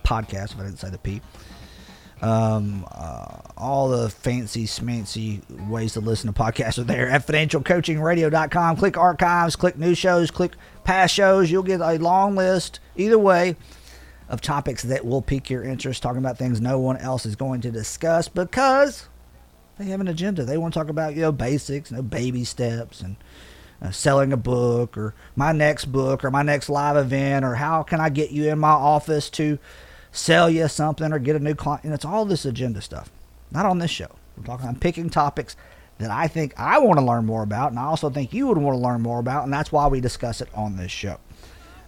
podcast, 0.03 0.53
if 0.53 0.59
I 0.59 0.63
didn't 0.63 0.79
say 0.79 0.89
the 0.89 0.97
P 0.97 1.21
um, 2.21 2.85
uh, 2.91 3.39
all 3.57 3.89
the 3.89 4.09
fancy 4.09 4.65
smancy 4.65 5.41
ways 5.69 5.93
to 5.93 5.99
listen 5.99 6.31
to 6.31 6.39
podcasts 6.39 6.79
are 6.79 6.83
there 6.83 7.09
at 7.09 7.25
financialcoachingradio.com. 7.27 8.77
Click 8.77 8.97
archives, 8.97 9.55
click 9.55 9.77
new 9.77 9.93
shows, 9.93 10.31
click 10.31 10.53
past 10.83 11.13
shows. 11.13 11.51
You'll 11.51 11.63
get 11.63 11.81
a 11.81 11.97
long 11.97 12.35
list, 12.35 12.79
either 12.95 13.19
way, 13.19 13.55
of 14.29 14.41
topics 14.41 14.83
that 14.83 15.05
will 15.05 15.21
pique 15.21 15.49
your 15.49 15.63
interest, 15.63 16.01
talking 16.01 16.19
about 16.19 16.37
things 16.37 16.59
no 16.59 16.79
one 16.79 16.97
else 16.97 17.25
is 17.25 17.35
going 17.35 17.61
to 17.61 17.71
discuss 17.71 18.27
because 18.27 19.07
they 19.77 19.85
have 19.85 20.01
an 20.01 20.07
agenda. 20.07 20.43
They 20.43 20.57
want 20.57 20.73
to 20.73 20.79
talk 20.79 20.89
about, 20.89 21.15
you 21.15 21.21
know, 21.21 21.31
basics, 21.31 21.91
you 21.91 21.97
know, 21.97 22.03
baby 22.03 22.43
steps 22.43 23.01
and 23.01 23.15
uh, 23.81 23.91
selling 23.91 24.33
a 24.33 24.37
book 24.37 24.97
or 24.97 25.13
my 25.35 25.51
next 25.51 25.85
book 25.85 26.25
or 26.25 26.31
my 26.31 26.41
next 26.41 26.67
live 26.67 26.97
event 26.97 27.45
or 27.45 27.55
how 27.55 27.83
can 27.83 28.01
I 28.01 28.09
get 28.09 28.31
you 28.31 28.49
in 28.49 28.57
my 28.57 28.69
office 28.69 29.29
to 29.31 29.59
sell 30.17 30.49
you 30.49 30.67
something 30.67 31.11
or 31.11 31.19
get 31.19 31.35
a 31.35 31.39
new 31.39 31.55
client. 31.55 31.83
And 31.83 31.93
it's 31.93 32.05
all 32.05 32.25
this 32.25 32.45
agenda 32.45 32.81
stuff. 32.81 33.09
Not 33.51 33.65
on 33.65 33.79
this 33.79 33.91
show. 33.91 34.09
We're 34.35 34.43
talking. 34.43 34.67
I'm 34.67 34.79
picking 34.79 35.09
topics 35.09 35.55
that 35.99 36.11
I 36.11 36.27
think 36.27 36.53
I 36.57 36.79
want 36.79 36.99
to 36.99 37.05
learn 37.05 37.25
more 37.25 37.43
about, 37.43 37.71
and 37.71 37.79
I 37.79 37.85
also 37.85 38.09
think 38.09 38.33
you 38.33 38.47
would 38.47 38.57
want 38.57 38.75
to 38.75 38.81
learn 38.81 39.01
more 39.01 39.19
about, 39.19 39.45
and 39.45 39.53
that's 39.53 39.71
why 39.71 39.87
we 39.87 39.99
discuss 39.99 40.41
it 40.41 40.49
on 40.53 40.77
this 40.77 40.91
show. 40.91 41.17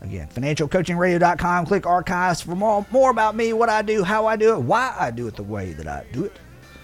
Again, 0.02 0.30
financialcoachingradio.com. 0.34 1.66
Click 1.66 1.86
archives 1.86 2.42
for 2.42 2.56
more, 2.56 2.86
more 2.90 3.12
about 3.12 3.36
me, 3.36 3.54
what 3.54 3.70
I 3.70 3.82
do, 3.82 4.04
how 4.04 4.26
I 4.26 4.36
do 4.36 4.56
it, 4.56 4.62
why 4.62 4.96
I 4.98 5.12
do 5.12 5.28
it 5.28 5.36
the 5.36 5.44
way 5.44 5.74
that 5.74 5.88
I 5.88 6.06
do 6.12 6.24
it. 6.24 6.40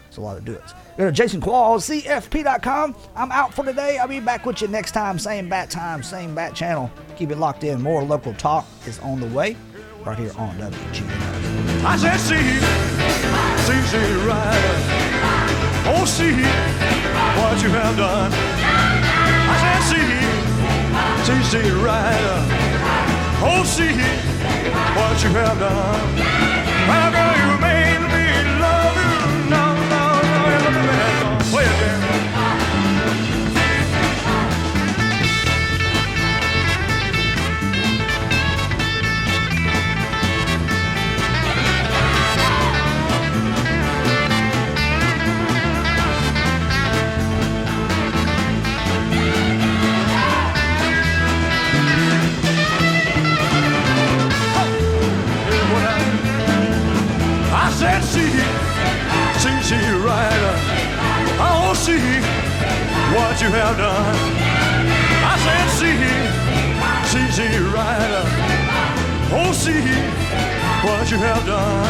It's 0.08 0.18
a 0.18 0.22
lot 0.22 0.38
of 0.38 0.46
do 0.46 0.54
it. 0.54 0.62
Go 0.98 1.10
to 1.10 1.24
jasonquallscfp.com. 1.24 2.96
I'm 3.16 3.32
out 3.32 3.54
for 3.54 3.66
today. 3.66 3.98
I'll 3.98 4.08
be 4.08 4.20
back 4.20 4.46
with 4.46 4.62
you 4.62 4.68
next 4.68 4.92
time. 4.92 5.18
Same 5.18 5.50
bat 5.50 5.70
time, 5.70 6.04
same 6.04 6.36
bat 6.36 6.54
channel. 6.54 6.92
Keep 7.16 7.32
it 7.32 7.38
locked 7.38 7.64
in. 7.64 7.82
More 7.82 8.04
local 8.04 8.34
talk 8.34 8.66
is 8.86 9.00
on 9.00 9.20
the 9.20 9.28
way 9.28 9.58
right 10.06 10.20
here 10.20 10.32
on 10.38 10.56
WGN. 10.58 11.84
I 11.84 11.98
said, 11.98 12.18
see, 12.18 12.38
see, 13.66 13.82
see, 13.90 14.14
rider. 14.28 14.78
Oh, 15.88 16.06
see 16.06 16.32
what 17.38 17.62
you 17.64 17.70
have 17.70 17.98
done. 17.98 18.32
I 19.50 19.56
said, 19.62 19.82
see, 19.90 20.10
see, 21.26 21.42
see, 21.50 21.72
rider. 21.82 22.40
Oh, 23.42 23.64
see 23.66 23.98
what 24.94 25.24
you 25.24 25.30
have 25.30 25.58
done. 25.60 26.18
How 26.86 27.10
girl, 27.10 27.36
you 27.42 27.52
made 27.60 28.02
me 28.14 28.26
love 28.62 28.98
you. 29.10 29.50
No, 29.50 29.66
no, 29.90 30.06
no, 30.22 30.54
no, 30.62 30.72
no, 30.72 30.94
no. 31.22 31.40
see 31.42 32.25
now 63.66 63.78
done. 63.78 64.16
I 65.26 65.36
said, 65.46 65.68
see, 65.80 65.98
see, 67.12 67.28
see, 67.38 67.58
right 67.74 68.12
up. 68.22 68.30
Oh, 69.38 69.52
see 69.54 69.82
what 70.86 71.10
you 71.10 71.18
have 71.18 71.44
done. 71.46 71.88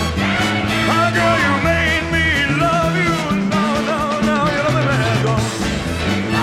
My 0.88 1.08
girl, 1.18 1.38
you 1.46 1.54
made 1.72 2.06
me 2.16 2.28
love 2.64 2.96
you. 3.04 3.16
No, 3.54 3.66
no, 3.90 4.00
no, 4.30 4.38
you 4.54 4.62
love 4.66 4.76
me 4.78 4.84
back 4.92 5.26
on. 5.34 5.44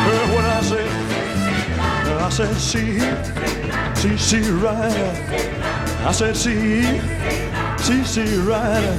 Heard 0.07 0.29
what 0.35 0.45
I 0.45 0.61
said. 0.71 0.91
I 2.21 2.29
said, 2.29 2.57
see, 2.71 2.99
see, 4.01 4.17
see, 4.19 4.51
right 4.51 4.99
up. 5.09 5.17
I 6.09 6.13
said, 6.13 6.37
see, 6.37 6.83
see, 7.79 8.05
see, 8.05 8.37
rider. 8.51 8.97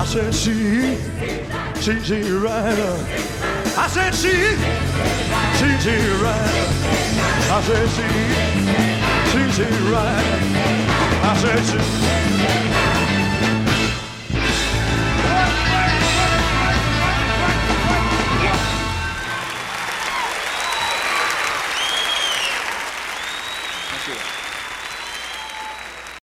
I 0.00 0.04
said, 0.06 0.32
see, 0.32 0.96
see, 1.84 2.00
see, 2.00 2.30
rider. 2.32 2.94
I 3.76 3.88
said, 3.88 4.14
see 4.14 4.83
see, 5.54 5.78
see, 5.80 5.90
rider. 9.92 10.38
I 11.22 11.24
said, 11.40 11.64
see. 11.64 12.23